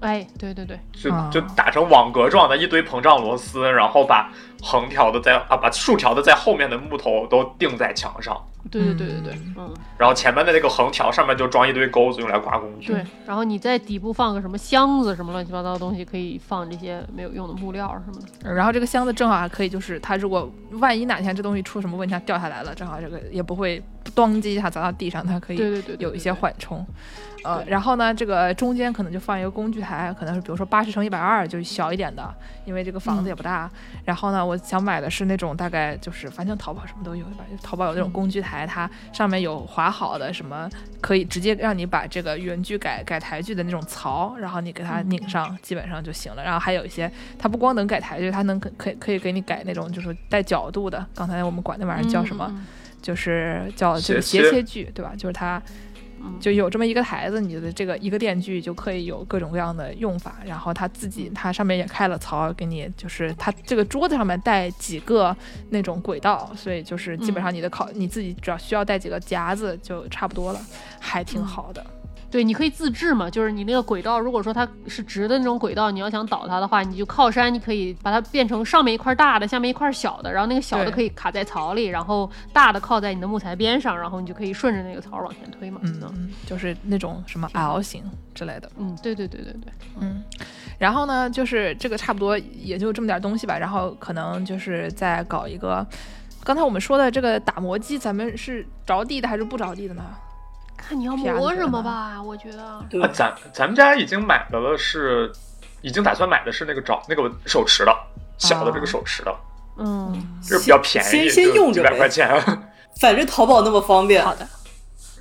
[0.00, 4.32] 哎，对对对，就就打成网格状的一堆膨胀螺丝，然后把
[4.62, 8.36] 横条的在啊，把竖条的在后面的木头都钉在墙上。
[8.70, 9.72] 对对对对对，嗯。
[9.96, 12.92] 然后前面的那个横条上面就装一堆钩子，用来挂工具。
[12.92, 18.52] 对，然后你在底部放个什么箱子，什么乱七八糟的东西，可以放这些没有用的木料什么的。
[18.52, 23.82] 然后这个箱子正好还可以，就是它如果万一哪天这东西出什么问题，它掉下来了，正好这个也不会
[24.14, 26.86] 咣叽一下砸到地上，它可以有一些缓冲。
[27.42, 32.30] 呃，然后呢，这个中间可能就放一个工具台，可能是比如说八十乘一百二，就小一点的，
[32.66, 33.70] 因为这个房子也不大。
[34.04, 40.68] 然后呢，我想买的是那种大概就是，反正淘宝什么都有吧，淘宝有那种工具台，它上面有划好的什么，
[41.00, 46.42] 可以直接让你把这个原锯改改台锯的那种槽，然后你给它拧上，基本上就行了。
[46.42, 51.06] 然后还有一些，它不光能改台锯，它能可可以可以给你改那种就是带角度的。
[51.14, 52.52] 刚才我们管那玩意儿叫什么？
[53.00, 55.12] 就是叫就是斜切锯，对吧？
[55.16, 55.62] 就是它。
[56.40, 60.36] 就有这么一个台子，你的这个一个电锯就可以有各种各样的用法。
[60.44, 65.36] 然后它自己，它上面也开了槽，给你就是它这个桌子上面带几个
[65.70, 70.60] 那种轨道，所以就是基本上你的烤你自己只要需要带几个夹子就差不多了，
[70.98, 71.84] 还挺好的。
[72.30, 85.80] 对，你可以自制嘛，就是你那个轨道，如果说它是直的那种轨道，你要想倒它的话，你就靠山，你可以把它变成上面一块大的，下面一块小的，然后那个小的可以卡在槽里，然后大的靠在你的木材边上，然后你就可以顺着那个槽往前推嘛。
[85.82, 88.70] 嗯，就是那种什么 L 型之类的。
[88.78, 90.22] 嗯，对对对对对，嗯。
[90.78, 95.84] 然后呢，就是这个差不多也就这么点东西吧，然后可能就是再搞一个，
[96.44, 100.04] 刚才我们说的这个打磨机，咱们是着地的还是不着地的呢？
[100.80, 102.84] 看你要磨什么吧，我觉得。
[102.88, 105.30] 对，咱咱们家已经买的了，是
[105.82, 107.94] 已经打算买的是那个找那个手持的
[108.38, 109.34] 小的这个手持的，
[109.78, 110.12] 嗯，
[110.42, 112.28] 就是比较便宜，先先用着几百块钱。
[113.00, 114.24] 反正淘宝那么方便。
[114.24, 114.46] 好的。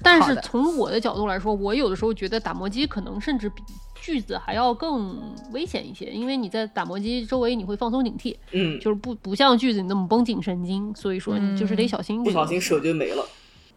[0.01, 3.61] 但是从我的角度来说，我有的时候觉得打磨机可能甚至比
[4.01, 13.25] 锯子还要更危险一些，因为你在打磨机周围你会放松警惕，嗯，就是不不像锯子你那么绷紧神经，所以说你就是得小心，不小心手就没了。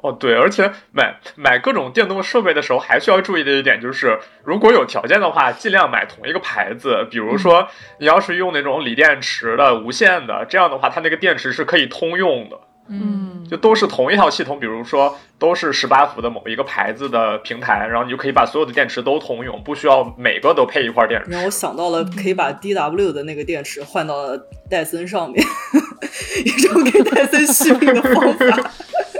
[0.02, 7.06] 哦，对，而且买买各种电动设备的时候，还需要注意的一点就是，如果有条件的话，尽量买同一个牌子。
[7.08, 7.68] 比如说，
[8.00, 12.58] 你要是用那种锂电池的、无线的，这样的话，它那个电池是可以通用的。
[12.88, 21.30] 嗯，就都是同一套系统，比如说都是十八伏的某一个牌子的平台，然后你就可以把所有的电池都通用，不需要每个都配一块电池。
[21.30, 24.36] 让我想到了可以把 DW 的那个电池换到
[24.68, 25.46] 戴森上面，
[26.44, 28.70] 一种给戴森续命的方法。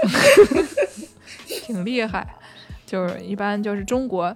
[1.65, 2.27] 挺厉害，
[2.85, 4.35] 就是一般就是中国，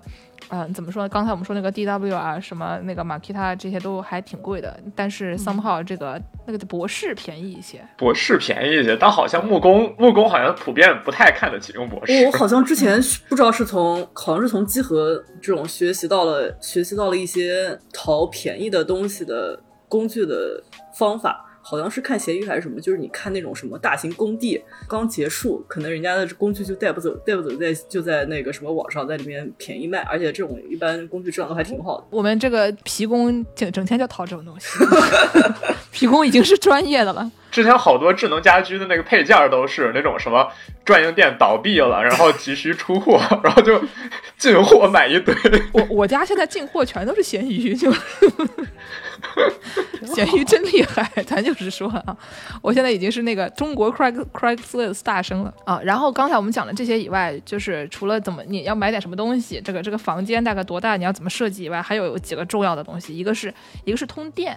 [0.50, 1.10] 嗯，怎么说呢？
[1.10, 12.26] 刚才我们说那个 D W 啊，什么那个马 k 塔这些都还挺贵的，但是 somehow 这个那个博士便宜一些，博士便宜一些，但好像木工木工好像普遍不太看得起用博士。
[12.26, 19.60] 我好像之前不知道是从好像是从集合这种学习到了学习到了一些淘便宜的东西的
[19.90, 20.64] 工具的
[20.96, 21.44] 方法。
[21.70, 32.06] 好像是看闲鱼还是什么，就是你看那种什么大型工地刚结束，可能人家的工具就带不走，带不走在就在那个什么网上在里面便宜卖，而且这种一般工具质量都还挺好的。
[32.16, 34.68] 我们这个皮工整整天就淘这种东西，
[35.92, 37.30] 皮工已经是专业的了。
[37.58, 40.48] 之前好多智能家居的那个配件都是那种什么
[40.86, 43.82] 转营店倒闭了，然后急需出货，然后就
[44.38, 45.34] 进货买一堆。
[45.74, 47.92] 我我家现在进货全都是闲鱼，就。
[50.14, 52.16] 咸鱼真厉害，咱就是说啊，
[52.62, 55.82] 我现在已经是那个中国 Craig Craigslist 大生了啊。
[55.84, 63.52] 然后刚才我们讲的这些以外，就是除了怎么你要买点什么东西，这个这个房间大概多大，你要怎么设计以外，还有几个重要的东西，一个是
[63.84, 64.56] 一个是通电。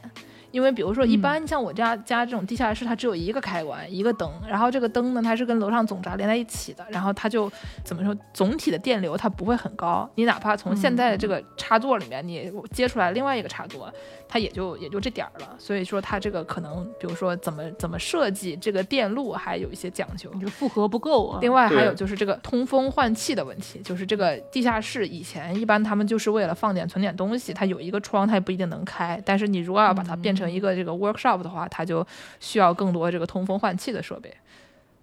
[0.51, 7.51] 因为比如说，一般像我家家这种地下室，它只有一个开关，一个灯，然后这个灯呢，它是跟楼上总闸连在一起的，然后它就
[7.85, 10.09] 怎么说，总体的电流它不会很高。
[10.17, 13.93] 你哪怕从现在的这个插座里面你接出来另外一个插座，
[14.31, 15.57] 它也就也就这点儿了。
[15.59, 21.39] 所以说它这个可能，比如说怎么怎么设计这个电路还有一些讲究，就负荷不够啊。
[21.43, 32.07] 另外还有就是这个通风换气的问题，就是这个地下室以前一般他们就是为了放点存点东西，它有一个窗它也不一定能开，但是你如果要把它变成一个这个 work shop 的话，它就
[32.39, 34.33] 需要更多这个通风换气的设备。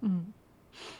[0.00, 0.32] 嗯，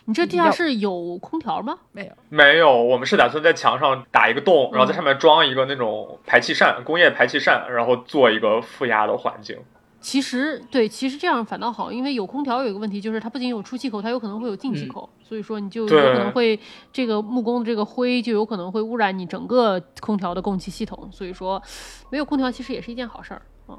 [0.09, 1.79] 你这地下室有空调吗？
[1.93, 2.83] 没有，没有。
[2.83, 9.55] 我们是打算在墙上打一个洞，然后在上面装一个那种排气扇，工业排气扇，然后做一个负压的环境。
[10.01, 16.59] 其实，对，其实这样反倒好，因为有空调有一个问题，就是它不仅有出气口，它有可能会有进气口，所以说你就有可能会
[16.91, 21.07] 这个木工的这个灰就有可能会污染你整个空调的供气系统。
[21.13, 21.63] 所以说，
[22.09, 23.43] 没有空调其实也是一件好事儿。
[23.69, 23.79] 嗯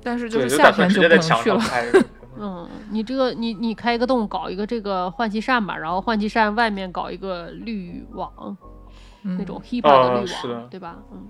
[0.00, 1.60] 但是就是夏天就不能去了。
[2.36, 8.56] 嗯，你这个你你开一个洞，搞一个这个换气扇吧，然后换气扇外面搞一个滤网，
[9.22, 10.96] 那种 HEPA 的滤网，对吧？
[11.12, 11.28] 嗯。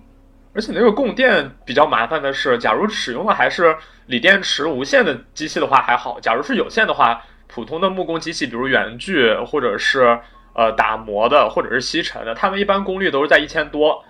[0.55, 3.77] 而且那个供电比较麻烦的是，假如使用的还是
[4.07, 10.19] 锂电池无线的机器的话还好，假如是有线的话，普通的木工机器，比如圆锯或者是
[10.55, 14.03] 呃打磨的或者是吸尘的，他们一般功率都是在一千多。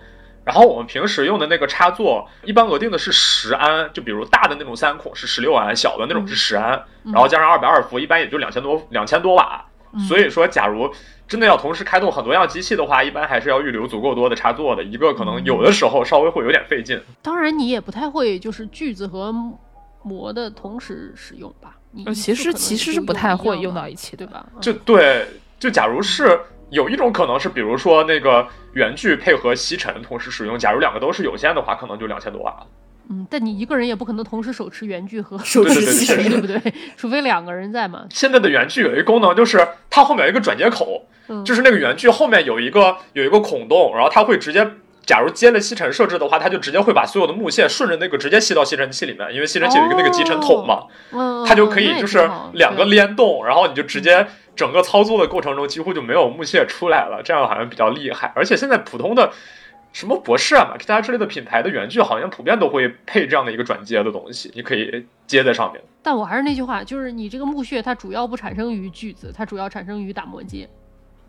[0.49, 6.69] 然后我们平时用的那个插座，一般额定的是十安，就比如大的那种三孔是十六安，小的那种是十安，
[7.03, 9.63] 然后加上二百二伏，一般也就两千多两千多瓦。
[10.07, 10.91] 所以说，假如
[11.27, 14.83] 真的要同时开动很多样机器的话，一般还是要预留足够多的插座的。
[14.83, 16.99] 一个可能有的时候稍微会有点费劲。
[17.21, 19.31] 当然，你也不太会就是锯子和
[20.01, 21.75] 磨的同时使用吧？
[21.91, 24.43] 你其实其实是不太会用到一起，对吧？
[24.59, 25.27] 就对，
[25.59, 26.39] 就假如是。
[26.69, 32.67] 有一种可能是，比如说那个圆锯配合吸尘同时使用，假如两个都是有线的话，可能就两千多瓦了。
[33.09, 36.61] 嗯，但你一个人也不可能同时手持圆锯和手持吸尘，对不对？
[36.95, 38.05] 除非两个人在嘛。
[38.11, 41.07] 现在的圆锯有一个功能，就是它后面有一个转接口，
[41.43, 44.63] 就是那个圆锯后面有一个有一个孔洞，然后它会直接
[45.09, 58.31] 假如接了吸尘设置的话，它就直接会把所有的木屑顺着那个直接吸到吸尘器里面，因为吸尘器有一个那个集尘筒嘛，嗯，它就可以就是两个联动，然后你就直接整个操作的过程中几乎就没有木屑出来了，这样好像比较厉害。
[58.35, 59.31] 而且现在普通的
[59.93, 65.81] 什么博士啊、马达之类的品牌的原具，好像普遍都会配这样的一个转接的东西，你可以接在上面。
[66.03, 70.67] 但我还是那句话，就是你这个木屑它主要不产生于锯子，它主要产生于打磨机。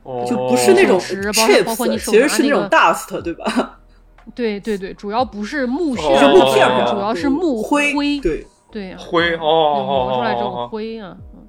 [0.03, 3.81] 哦，就不是那种手持包括包括你 chips，手其实是那种 dust，对吧？
[4.35, 6.19] 对对对，主要不是木屑，哦。
[6.19, 8.21] 是木片主要是木灰，灰。
[8.21, 11.17] 对，对呀、灰哦哦磨出来这种灰啊。
[11.35, 11.47] 嗯。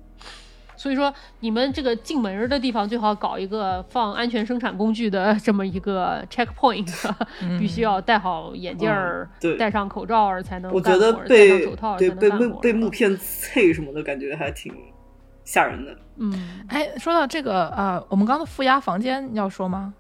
[0.76, 6.92] 所以说，你们这个进门的地方最好搞一个放安全生产工具的这么一个 checkpoint，
[7.60, 9.58] 必须要戴好眼镜儿、嗯对。
[9.58, 14.74] 戴上口罩才能我觉得干活儿戴上被手套儿才能对被木干活儿被木片刺什么的感觉还挺
[15.52, 15.98] 吓人的。
[16.16, 19.94] 嗯，哎，说到这个呃，我们刚刚的负压房间要说吗？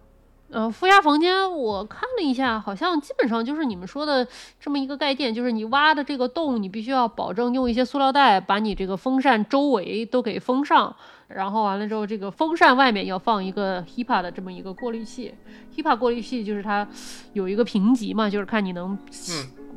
[0.49, 4.25] 呃，负压房间我看了一下，好像基本上就是你们说的
[4.59, 10.93] 这么一个概念，就是你挖的这个洞，你必须要保证用一些塑料袋把你这个风扇周围都给封上，
[11.27, 15.33] 然后完了之后，这个风扇外面要放一个 HEPA 的这么一个过滤器。
[15.75, 16.87] HEPA 过滤器就是它
[17.33, 18.97] 有一个评级嘛，就是看你能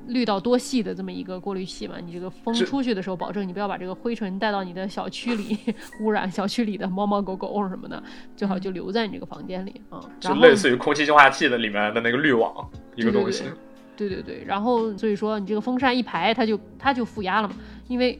[0.06, 1.96] 滤到多细的这么一个过滤器嘛。
[2.04, 5.58] 你这个风出去的时候，保证你不要把这个灰尘带到你的小区里，
[6.00, 8.02] 污染小区里的猫猫狗狗什么的，
[8.36, 10.00] 最好就留在你这个房间里啊。
[10.20, 12.52] 就类似于空气净化器的里面的那个滤网
[12.96, 13.44] 一个东西。
[13.96, 17.54] 对对对，然后所以说你这个风扇一排，它就它就负压了嘛，
[17.86, 18.18] 因为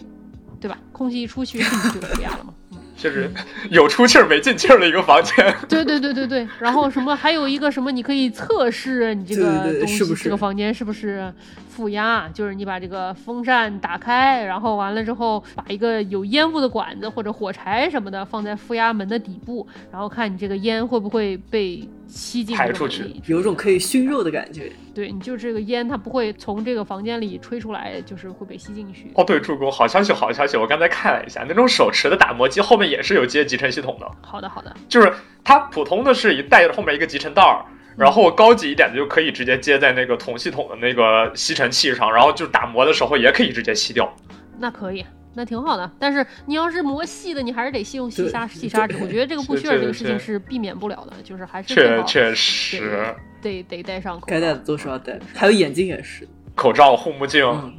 [0.61, 0.79] 对吧？
[0.93, 1.65] 空气一出去就
[2.01, 2.55] 负压了嘛。
[2.71, 3.31] 嗯，就是
[3.71, 5.55] 有出气儿没进气儿的一个房间。
[5.69, 11.31] 对对对对对，然后什么还有一个什么，你可以测试你这个对对对东西是不是这个房间是不是
[11.69, 24.71] 负压，就是你把这个风扇打开，然后完了之后把一个有烟雾的管子或者火柴什么的放在负压门的底部，然后看你这个烟会不会被吸进这个排出去有种可以熏肉的感觉。
[24.95, 29.11] 对，你就这个烟它不会从这个房间里吹出来，就是会被吸进去。
[29.15, 30.57] 哦，对，助攻，好消息，好消息！
[30.57, 37.65] 我刚才看了一下，那种手持的打磨机后面也是有接集成系统的，好的好的，就是它普通的是一带着后面一个集成袋儿，
[37.97, 44.15] 然后高级一点的就可以直接接在那个同系统的那个吸尘器上，然后就打磨的时候也可以直接吸掉。
[44.57, 45.05] 那可以，
[45.35, 45.91] 那挺好的。
[45.99, 48.97] 但是你要是磨细的，你还是得细用细对砂细砂纸。
[49.03, 56.27] 我觉得这个不是屑这个事情是避免不了的，就是还是最好确确实，得得戴上口罩该戴的都是要戴，还有眼镜也是。
[56.55, 57.75] 口罩、护目镜，嗯，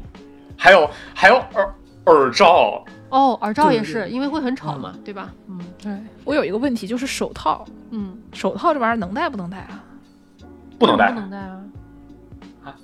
[0.58, 1.76] 还有还有耳
[2.08, 5.34] 耳罩，哦，耳罩也是，因为会很吵嘛，对吧？
[5.48, 5.94] 嗯对
[6.26, 9.82] 我有一个问题，就是手套，嗯，手套这玩意儿能戴不能戴啊？
[10.78, 11.62] 不能戴不能戴啊？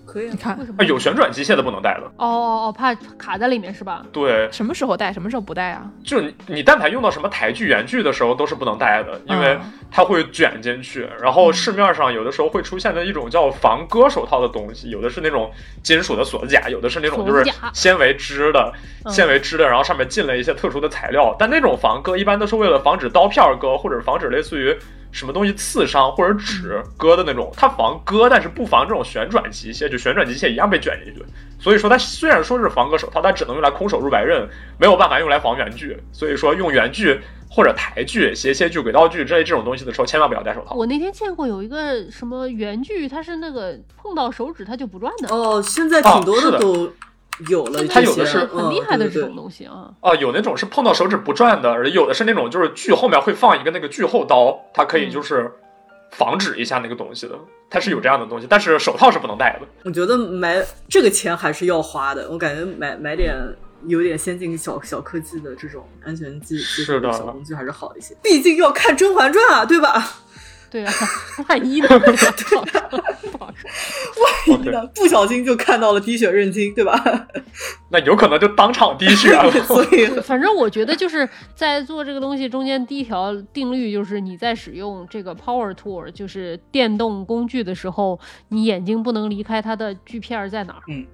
[0.05, 0.37] 可以啊你。
[0.37, 0.85] 看为什么啊，？
[0.85, 2.03] 有旋转机械的不能戴的。
[2.17, 4.05] 哦哦哦，怕卡在里面是吧？
[4.11, 5.89] 对，什么时候戴，什么时候不戴啊？
[6.03, 11.07] 就是你你但凡用到什么台剧、原剧的时候都是不能戴的，因为嗯它会卷进去。
[11.21, 15.51] 然后市面上有的时候会出现的一种叫防割手套的东西，有的是那种
[15.83, 18.73] 金属的锁子甲，有的是那种就是纤维织的、
[19.05, 21.35] 嗯纤维织的，然后上面进了一些特殊的材料。
[21.39, 24.77] 但那种防割一般都是为了防止刀片割，或者防止类似于
[25.11, 27.51] 什么东西刺伤或者纸割的那种。
[27.55, 31.23] 它防割，但是不防这种旋转机械，就旋转机械一样被卷进去。
[31.59, 34.49] 所以说它虽然说是防割手套，但只能用来空手入白刃，
[34.79, 35.97] 没有办法用来防圆锯。
[36.11, 40.73] 所以说用圆锯或者台锯、斜切锯、轨道锯之类这种东西的时候，千万不要戴手套。
[40.73, 46.91] 我那天见过有一个什么圆锯，它是那个碰到手指它就不转的，哦，现在挺多的都
[47.49, 49.91] 有了，它有的是很厉害的这种嗯对对对东西啊。
[50.01, 55.51] 啊，有那种是碰到手指不转的，而有的是那种就是锯后面会放一个那个锯后刀，它可以就是
[56.11, 57.35] 防止一下那个东西的，
[57.69, 59.67] 它是有这样的东西，但是手套是不能戴的。
[59.85, 63.35] 我觉得买这个钱还是要花的，我感觉买买点
[63.87, 68.15] 有点先进小小科技的这种安全技技术是的小工具还是好一些。
[68.21, 70.05] 毕竟要看《甄嬛传》啊，对吧？
[70.69, 70.93] 对啊，
[71.49, 71.87] 万一呢？
[74.95, 77.27] 不小心就看到了滴血认亲，对吧？
[77.89, 79.51] 那有可能就当场滴血了。
[79.63, 88.19] 所以 反正我觉得就是在做这个东西中间，第一条定律就是你在使用这个 power tool，就是电动工具的时候，
[88.49, 91.05] 你眼睛不能离开它的锯片儿在哪儿，嗯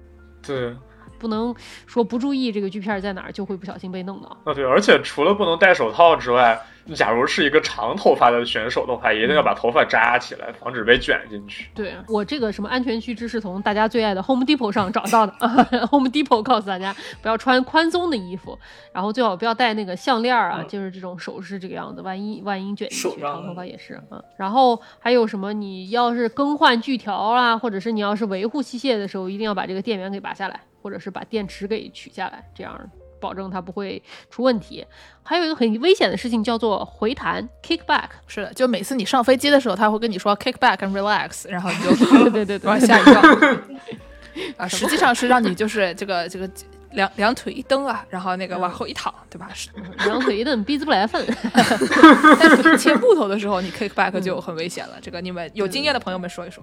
[0.46, 0.74] 对，
[1.18, 1.54] 不能
[1.86, 4.28] 说不注意这个锯片儿在哪儿，就会不小心被弄到。
[4.44, 6.58] 啊对，而且除了不能戴手套之外，
[6.94, 11.68] 假如是一个长头发的选手的话，一定要把头发扎起来，防止被卷进去。
[11.74, 15.32] 对我这个什么安全须知是从大家最爱的 Home Depot 上找到的。
[15.90, 18.58] Home Depot 告诉大家不要穿宽松的衣服，
[18.92, 24.22] 然后最好不要戴那个项链儿啊，嗯就是这种首饰这个样子，万一万一卷进去，长头发也是啊。
[24.36, 25.48] 然后还有什么？
[25.58, 32.72] 你要是更换锯条啊，或者是你要是维护器械的时候，一定要把这个电源给拔下来，或者是把电池给取下来，这样
[33.20, 34.84] 保证它不会出问题。
[35.22, 38.08] 还有一个很危险的事情叫做回弹 （kickback）。
[38.26, 41.94] 是的，就每次你上飞机的时候，他会跟你说 “kickback and relax”，然后你就
[42.30, 43.20] 对对对对，往下一跳。
[44.56, 46.48] 啊，实际上是让你就是这个这个
[46.92, 49.50] 两两腿一蹬啊，然后那个往后一躺，对吧？
[49.52, 49.68] 是
[50.06, 51.26] 两腿一蹬，鼻子不来粪。
[52.40, 54.94] 但是你切木头的时候，你 kickback 就很危险了。
[55.02, 56.62] 这个你们有经验的朋友们说一说。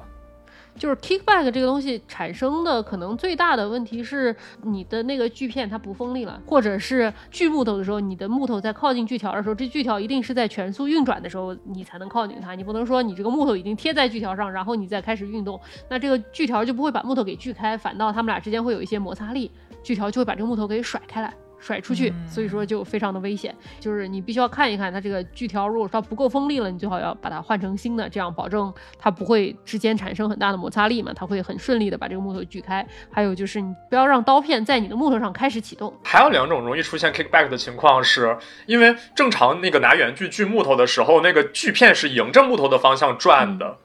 [0.77, 15.59] 就是 kickback 这个东西产生的可能最大的问题是你的那个锯片它不锋利了，或者是锯木头的时候，你的木头在靠近锯条的时候，这锯条一定是在全速运转的时候你才能靠近它，你不能说你这个木头已经贴在锯条上，然后你再开始运动，
[15.89, 19.49] 那这个锯条就不会把木头给锯开，反倒它们俩之间会有一些摩擦力，
[19.81, 21.33] 锯条就会把这个木头给甩开来。
[21.65, 23.55] 甩出去，所以说就非常的危险。
[23.79, 32.85] 就是你必须要看一看它这个锯条，如果说不够锋利了，你最好要把它换成新的，这样保证它不会之间产生很大的摩擦力嘛，它会很顺利的把这个木头锯开。
[33.09, 35.91] 还有就是你不要让刀片在你的木头上开始启动。
[36.03, 38.37] 还有两种容易出现 kickback 的情况，是
[38.67, 43.75] 因为正常那个拿圆锯锯木头的时候，那个锯片是迎着木头的方向转的，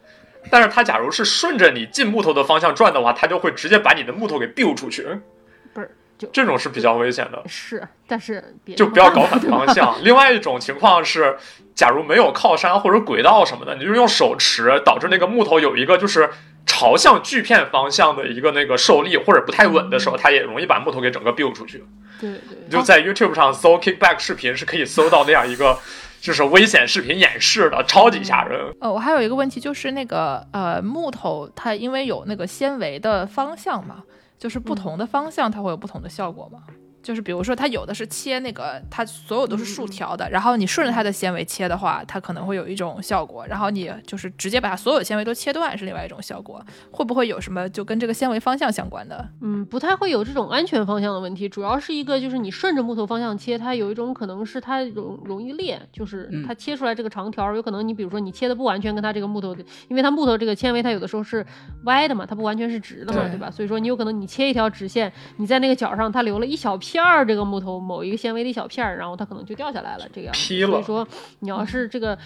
[0.51, 5.07] 但是它假如是顺着你进木头的方向转的话，它就会直接把你的木头给 biu 出去。
[6.33, 9.97] 这种是比较危险的，是，但是就不要搞反方向。
[10.03, 11.37] 另外一种情况是，
[11.75, 16.29] 假如没有靠山或者轨道什么的，你就用手持，导致那个木头有一个就是
[16.67, 21.85] 朝向锯片方向的一个那个受力，或者不太稳的时候，它也容易把木头给整个 build 出去。
[22.21, 25.79] 对对，你就在 YouTube 上搜 kickback 视频，是可以搜到那样一个
[26.21, 28.61] 就是危险视频演示的，超级吓人。
[28.81, 34.03] 呃，我还有一个问题就是那个呃木头它因为有那个纤维的方向嘛。
[34.41, 36.65] 就是不同的方向，它会有不同的效果吗？
[37.03, 43.47] 就是比如说，它有的是切那个，它所有都是竖条的，然后你顺着它的纤维切的话，它可能会有一种效果。
[43.47, 46.65] 然后你就是直接把它所有纤维都切断，是另外一种效果。
[46.91, 49.29] 会不会有什么就跟这个纤维方向相关的？
[49.41, 51.49] 嗯，不太会有这种安全方向的问题。
[51.49, 59.57] 主要是一个就是你顺着木头方向切，它有一种可能是它容容易裂，就是它切出来这个长条，有可能你比如说你切的不完全跟它这个木头，
[59.89, 61.45] 因为它木头这个纤维它有的时候是
[61.85, 63.51] 歪的嘛，它不完全是直的嘛，对吧？
[63.51, 67.79] 所以说你有可能你切一条直线，你在那个角上它留了一小片儿这个木头。
[67.79, 70.35] 某一个纤维的一小片儿，然后它可能就掉下来了，这样。
[70.35, 71.07] 所以说，
[71.41, 72.17] 你要是这个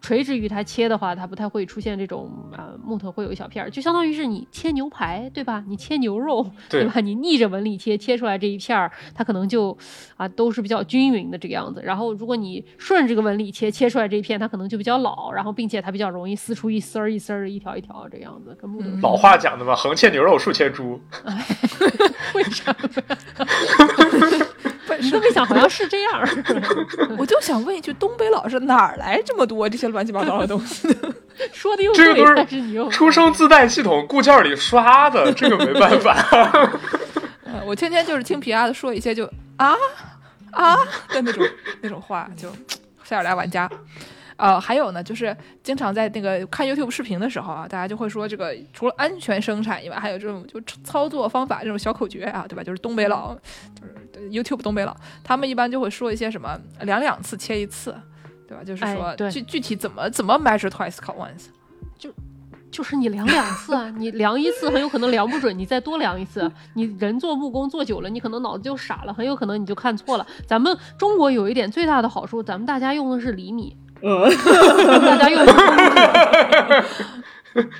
[0.00, 5.62] 垂直于它切的话，它不太会出现这种啊木头会有一小片儿，就相当于是你切牛排，对吧？
[5.66, 7.00] 你切牛肉，对吧？
[7.00, 9.76] 你逆着纹理切，切出来这一片儿，它可能就
[10.16, 11.80] 啊都是比较均匀的这个样子。
[11.84, 18.88] 然后如果你顺着这个纹理切，切出来这一片，它可能就比较老，然后并且它比较容易撕出一丝儿一丝儿、一条一条这个样子，跟木头。
[19.02, 21.00] 老话讲的嘛，横切牛肉，竖切猪。
[22.34, 22.64] 为什
[24.98, 25.04] 么？
[25.04, 26.28] 你都没想，好像是这样。
[27.18, 30.88] 我就想问一句，东北老师哪儿来这么多这些乱七八糟的东西？
[31.52, 36.16] 说的又对，但是你又出生自带系统固件里刷的，这个没办法。
[37.64, 39.24] 我天天就是听皮亚的说一些就
[39.56, 39.74] 啊
[40.50, 40.76] 啊
[41.10, 41.46] 的那种
[41.80, 42.50] 那种话，就
[43.04, 43.70] 塞尔达玩家。
[44.38, 52.62] 呃，还有呢，就是经常在那个看 YouTube 视频的时候啊，大家就会说这个除了安全生产以外，还有这种就操作方法这种小口诀啊，对吧？
[52.62, 53.36] 就是东北佬，
[54.12, 57.92] 就是 YouTube 东北佬，他们一般就会说一些什么量两次切一次，
[58.46, 58.62] 对吧？
[58.62, 61.46] 就是说具具体怎么怎么 measure twice cut once，
[61.98, 62.08] 就
[62.70, 70.24] 就是你量两次啊，你量一次很有可能量不准，你再多量一次，你人做木工做久了，你可能脑子就傻了，很有可能你就看错了。
[70.46, 73.76] 咱们中国有一点最大的好处，咱们大家用的是厘米。
[74.02, 74.30] 嗯，
[75.06, 75.42] 大家用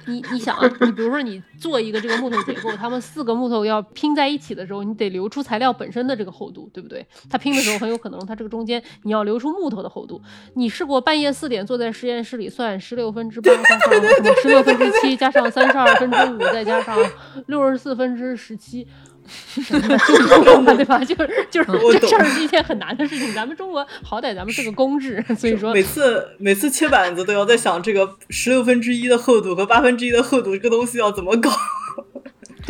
[0.07, 7.07] 你你想啊，你比如说你做一个这个木头结构，他们四个木头要拼在一起的时候，你得留出材料本身的这个厚度，对不对？
[7.31, 10.21] 它拼的时候很有可能它这个中间你要留出木头的厚度。
[10.55, 14.09] 你试过半夜四点坐在实验室里算十六分之八加上什么
[14.43, 16.99] 十六分之七加上三十二分之五再加上
[17.47, 18.85] 六十四分之十七？
[20.77, 20.99] 对吧？
[21.05, 23.33] 就是就是这事儿是一件很难的事情。
[23.35, 31.51] 咱们中国好歹咱们是个公制， 所以说每次每次切板子都要在想这个十六分之一的厚度和八分之一的厚度这个东西要怎么搞。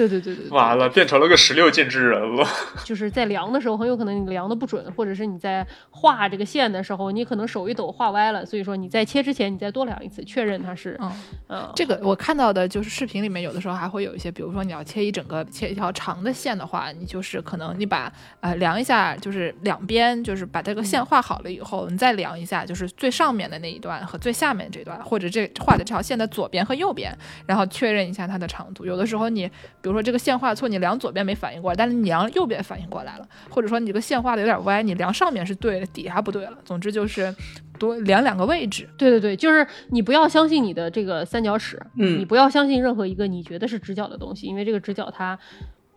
[0.07, 2.47] 对对对对，完了，变成了个十六进制人了。
[2.87, 8.47] 就是在量的时候，很有可能你量的不准，或者是你在画这个线的时候，你可能手一抖画歪了。
[8.47, 10.97] 所以说你在切之前，你再多量一次，确认它是。
[11.01, 11.13] 嗯
[11.49, 27.13] 嗯，这个我看到的就是视频里面有的时候还会有一些，比如说你要切一整个切一条长的线的话，你就是可能你把呃量一下，就是两边就是把这个线画好了以后，你再量一下，就是最上面的那一段和最下面这段，或者这画的这条线的左边和右边，
[27.47, 28.87] 然后确认一下它的长度。
[28.87, 29.51] 有的时候你。
[29.81, 36.59] 比如说这个线画错，你量左边没反应过来，但是你量右边反应过来了，或者说你这个线画的有点歪，你量上面是对的，底下不对了。
[36.65, 37.35] 总之就是
[37.79, 38.89] 多量两个位置。
[38.97, 45.39] 对对对，就是你不要相信你的这个三角尺，嗯，你不要相信任何一个你觉得是直角的东西，因为这个直角它。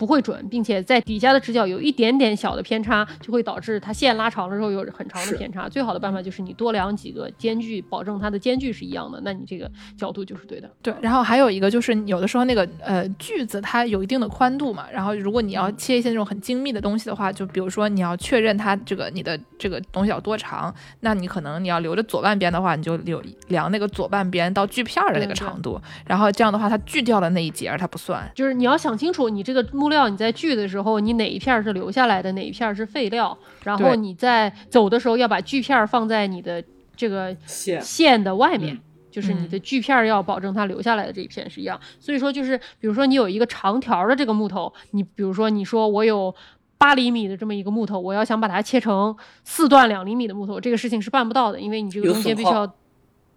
[0.01, 5.69] 不会准，并且在底下的直角有一点点小的偏差，就会导致它线拉长了之后有很长的偏差。
[5.69, 10.67] 最好的办法就是你多量几个间距，保证它的间距是一样的，那你这个角度就是对的。
[10.81, 28.27] 对，然后还有一个就是有的时候那个呃锯子它有一定的宽度嘛，然后如果你要切一些那种很精密的东西的话，就比如说你要确认它这个你的这个东西有多长，那你可能你要留着左半边的话，你就留量那个左半边到锯片的那个长度，然后这样的话它锯掉的那一截它不算。
[28.33, 36.63] 就是你要想清楚，你这个木料你在锯的时候，你哪一片是留下来的，哪一片是废料，然后你在走的时候要把锯片放在你的
[36.95, 38.79] 这个线的外面。
[39.11, 46.33] 就是你的锯片要保证它留下来的这一片是一样，所以说就是比如说你有一个长条的这个木头，你比如说你说我有
[46.77, 49.13] 八厘米的这么一个木头，我要想把它切成
[49.43, 52.73] 四段两厘米的木头，这个事情是办不到的，因为你这个中间必须要。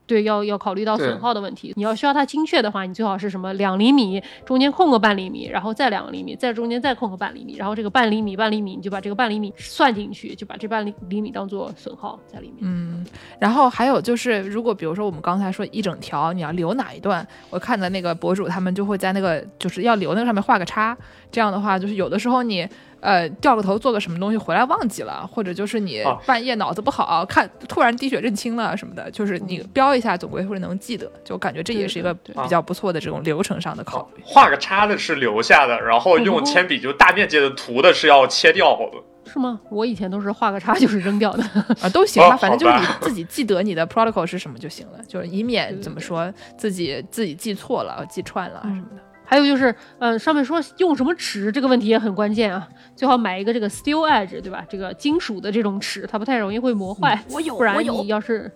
[0.06, 1.72] 对，要要考虑到损耗的问题。
[1.76, 12.58] 你要需要它精确的话，你最好是什么两厘米中间空个半厘米，然后再两厘米，在中间再空个半厘米，然后这个半厘米半厘米你就把这个半厘米算进去，就把这半厘厘米当做损耗在里面。
[12.60, 13.06] 嗯，
[13.38, 20.96] 然后还有就是，如果比如说我们刚才说一整条，你要留哪一段，我看的那个博主他们就会在那个就是要留那个上面画个叉，
[21.30, 22.68] 这样的话就是有的时候你。
[23.04, 31.10] 呃，掉个头做个什么东西回来忘记了，或者就是你半夜脑子不好，看突然滴血认亲了什么的，就是你标一下，总归会能记得。
[31.22, 34.22] 就感觉这也是一个比较不错的这种流程上的考虑。
[34.24, 39.30] 画个叉的是留下的，然后用铅笔就大面积的涂的是要切掉的。
[39.30, 39.60] 是吗？
[39.70, 41.42] 我以前都是画个叉就是扔掉的
[41.82, 49.02] 啊，都行吧，反正就是你自己记得你的 protocol 是什么就行了，就是以免怎么说自己自己记错了、记串了什么的。
[49.24, 54.64] 还有就是，嗯，上面说用什么尺这个问题也很关键啊，最好买一个这个 steel edge，对吧？
[54.68, 57.18] 这个金属的这种尺，它不太容易会磨坏。
[57.30, 58.50] 我有，不然你要是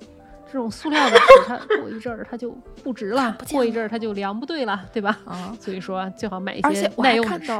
[0.47, 2.51] 这种塑料的尺，它 过一阵儿它就
[2.82, 5.19] 不直了，过一阵儿它就量不对了，对吧？
[5.24, 7.53] 啊，所以说最好买一些耐用的尺。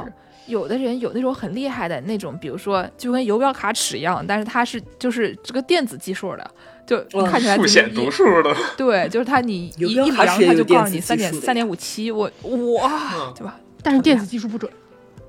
[0.47, 6.51] 有的人有那种很厉害的那种，比如说就跟游标卡尺一样，但是它是就是这个电子计数的。
[6.89, 12.29] 就看起来数显读数的， 对，就是它，你一一量，它就告诉你三点三点五七，我
[12.81, 13.59] 哇，对吧？
[13.83, 14.71] 但是电子技术不准。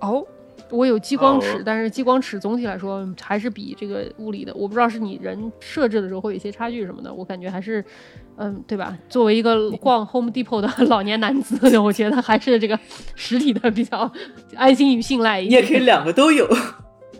[0.00, 0.26] 哦，
[0.70, 7.84] 我有激光尺，但是激光尺总体来说还是比这个物理的，我不知道是你人设置的时候会有一些差距什么的，我感觉还是，
[8.36, 8.96] 嗯，对吧？
[9.08, 12.78] 作为一个逛 Home Depot 的 老年男子，我觉得还是这个
[13.14, 14.10] 实体的比较
[14.56, 15.48] 安心与信赖一。
[15.48, 16.48] 你也可以两个都有。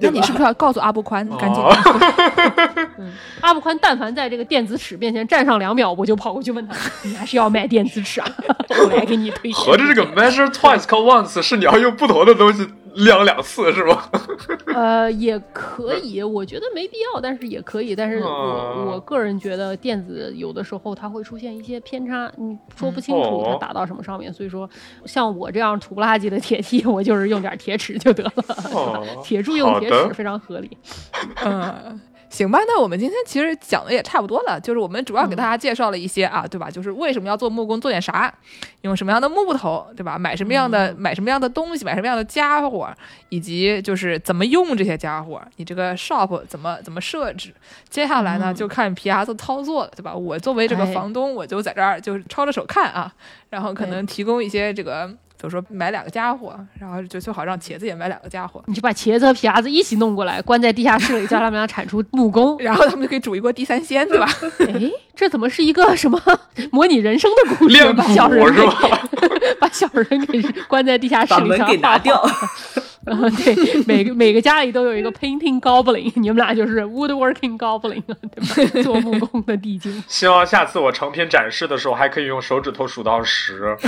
[0.01, 1.63] 那你是不是要告诉阿布宽赶紧？
[3.41, 8.29] 阿布宽但凡在这个电子尺面前站上两秒，我就跑过去问他：“你还是要买电子尺啊？”
[8.85, 9.61] 我来给你推荐。
[9.61, 12.67] 合着这个 measure twice, call once 是你要用不同的东西。
[12.95, 14.03] 量两次是吗？
[14.75, 17.95] 呃，也可以，我觉得没必要，但是也可以。
[17.95, 24.33] 但是我我个人觉得电子有的时候它会出现一些偏差，你说不清楚它打到什么上面。
[24.33, 24.69] 所以说，
[25.05, 28.33] 像我这样土不拉几的铁器，我就是用点铁尺就得了。
[29.23, 30.77] 铁柱用铁尺非常合理。
[31.45, 32.01] 嗯。
[32.31, 36.71] 行吧，那我们今天其实讲的也差不多了，就是我们主要给大家介绍了一些啊，对吧？
[36.71, 38.33] 就是为什么要做木工，做点啥，
[38.83, 40.17] 用什么样的木头，对吧？
[40.17, 42.89] 买什么样的买什么样的东西，买什么样的家伙，
[43.31, 47.53] 以及就是怎么用这些家伙，你这个 shop 怎么怎么设置。
[47.89, 50.15] 接下来呢，就看皮亚子操作了，对吧？
[50.15, 53.13] 我作为这个房东，我就在这儿就是抄着手看啊，
[53.49, 55.11] 然后可能提供一些这个。
[55.41, 64.29] 比如说买两个家伙，然后就最好让茄子也买两个家伙，你就把茄子和皮牙子一起弄过来，关在地下室里，叫他们俩产出木工， 然后他们就可以煮一锅地三鲜，对吧？
[64.59, 66.21] 哎，这怎么是一个什么
[66.71, 67.93] 模拟人生的故事？
[67.95, 68.63] 把小人给
[69.59, 72.23] 把小人给关在地下室里，把门给拿掉。
[73.07, 78.83] 然 后对，每个每个家里都有一个 painting goblin，你们俩就是 woodworking goblin，对吧？
[78.83, 79.91] 做木工的地精。
[80.07, 83.75] 希望下次我成品展示的时候，还可以用手指头数到十。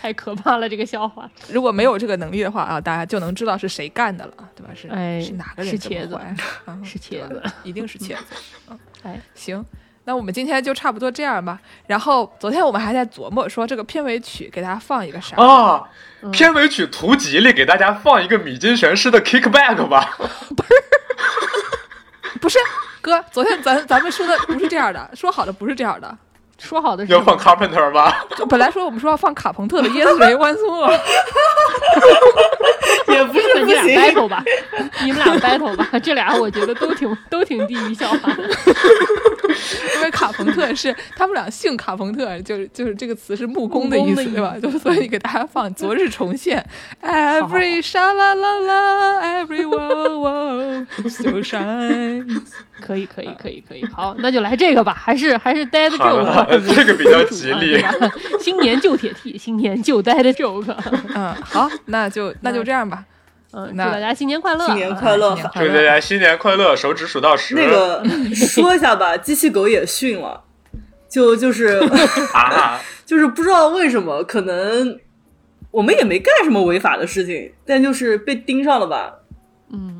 [0.00, 1.30] 太可怕了，这个笑话。
[1.52, 4.70] 如果没有这个能力的话啊，大家就能知道是谁干的了，对吧？
[4.74, 5.70] 是哎，是哪个人？
[5.72, 6.18] 是茄子，
[6.84, 8.24] 是茄子，一定是茄子。
[8.70, 9.62] 嗯，哎，行。
[10.08, 11.60] 那我们今天就差不多这样吧。
[11.86, 15.82] 然后昨天我们还在琢磨说这个片尾曲给大家放一个啥啊？
[16.32, 20.16] 片尾曲图集里给大家放一个米津玄师的 Kickback 吧。
[20.56, 20.68] 不是，
[22.40, 22.58] 不是
[23.02, 26.16] 哥，昨天咱咱们说的不是这样的，说好的不是这样的，
[26.58, 28.24] 说好的是要放 Carpenter 吧？
[28.36, 30.92] 就本来说我们说要放卡朋特的 Yesterday Once More，
[33.14, 34.42] 也不是你俩 battle 吧？
[35.02, 35.88] 你们俩 battle 吧？
[36.02, 38.42] 这俩我觉得都挺 都挺低于笑话的。
[39.96, 44.54] 因为卡朋特是他们俩姓卡朋特，就是就是这个词是木工的意思，对吧？
[44.60, 46.64] 就所以给大家放《昨日重现》
[47.08, 52.42] ，Every sha la la la，Every wow wow so shine。
[52.80, 57.84] 可以可以可以可以，好，那就来这个吧，还是还是 Dead Joke， 这个比较吉利。
[58.40, 60.74] 新年旧铁 T， 新年旧 Dead Joke。
[61.14, 63.04] 嗯，好，那就那就这样吧。
[63.52, 64.66] 嗯，祝大家新年快乐！
[64.66, 65.34] 新年快乐！
[65.54, 66.76] 祝大家新年快乐！
[66.76, 67.54] 手指数到十。
[67.54, 68.04] 那个
[68.34, 70.42] 说一下吧，机器狗也训了，
[71.08, 71.80] 就就是
[72.34, 75.00] 啊，就是不知道为什么，可能
[75.70, 79.14] 我们也没干什么违法的事情，但就是被盯上了吧。
[79.72, 79.97] 嗯，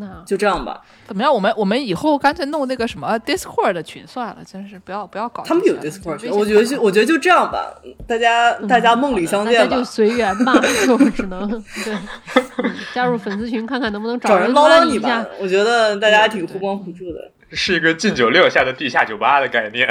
[0.00, 0.80] 那就这样吧。
[1.06, 1.32] 怎么样？
[1.32, 5.42] 我们我们以后干脆弄那个什么 Discord 的群算了，真是不要不要搞。
[5.44, 7.72] 他们有 Discord 群，我觉得就我觉得就这样吧，
[8.08, 10.54] 大家大家梦里相见吧，就随缘吧，
[10.86, 11.48] 就只能
[11.84, 11.96] 对。
[12.94, 15.24] 加入粉丝群看看能不能找人唠唠你吧。
[15.38, 19.88] 我觉得大家挺互帮互助的，是一个禁酒令下的地下酒吧的概念，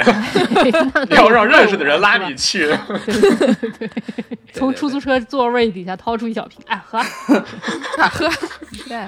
[1.10, 2.66] 要让认识的人拉你去，
[3.78, 3.90] 对，
[4.52, 6.98] 从出租车座位底下掏出一小瓶，哎喝，
[8.08, 8.28] 喝，
[8.88, 9.04] 对，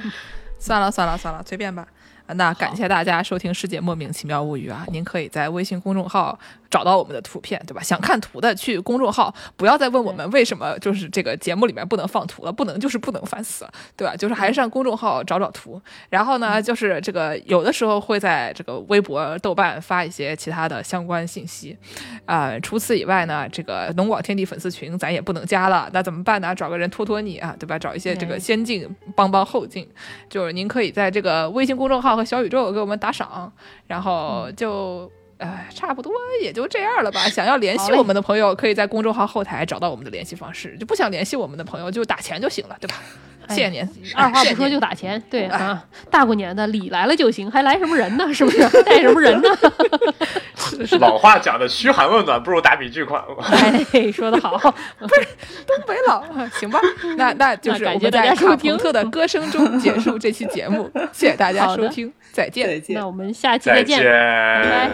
[0.63, 1.85] 算了算了算了，随便吧。
[2.29, 4.87] 那感谢大家收听《世界莫名其妙物语》啊！
[4.93, 6.39] 您可以在微信公众号
[6.73, 7.83] 找到我们的图片，对吧？
[7.83, 14.17] 想看图的去公众号，不要再问我们为什么就是这个节目里面不能放图了，不能就是不能，烦死了，对吧？
[14.17, 15.81] 就是还是上公众号找找图。
[16.09, 21.77] 然后呢，就是这个有的时候会在这个微博、豆瓣发一些其他的相关信息
[22.25, 22.59] 啊。
[22.61, 26.55] 除此以外呢，这个农广天地粉丝群咱也不能加了，那怎么办呢？
[26.55, 27.79] 找个人托托你啊，对吧？
[27.79, 29.87] 找一些这个先进帮帮后进，
[30.31, 33.53] 就是您可以在这个微信公众号和小宇宙给我们打赏，
[33.87, 35.11] 然后就，
[35.43, 37.29] 哎，差不多也就这样了吧。
[37.29, 42.97] 想要联系我们的朋友，可以在公众号后台找到我们的联系方式；就不想联系我们的朋友，就打钱就行了，对吧？
[43.55, 48.33] 谢谢您，二话不说就打钱，对啊，大过年的礼来了就行，还来什么人呢？
[48.33, 48.59] 是不是？
[48.83, 49.49] 带什么人呢？
[51.01, 53.23] 老话讲的嘘寒问暖不如打笔巨款
[53.93, 54.59] 哎，说的好，
[54.99, 55.27] 不是
[55.67, 56.23] 东北佬，
[56.59, 56.81] 行吧？
[57.17, 62.97] 那那就是我们在卡朋特的 歌声中结束这期节目，谢谢大家收听，再见，再见。
[62.97, 64.91] 那我们下期再见，拜拜，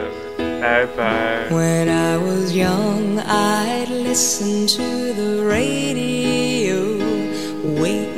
[0.60, 1.48] 拜拜。
[1.50, 6.76] When I was young, I'd listen to the radio,
[7.80, 8.17] waiting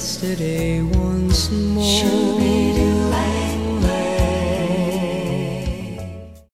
[0.00, 0.80] yesterday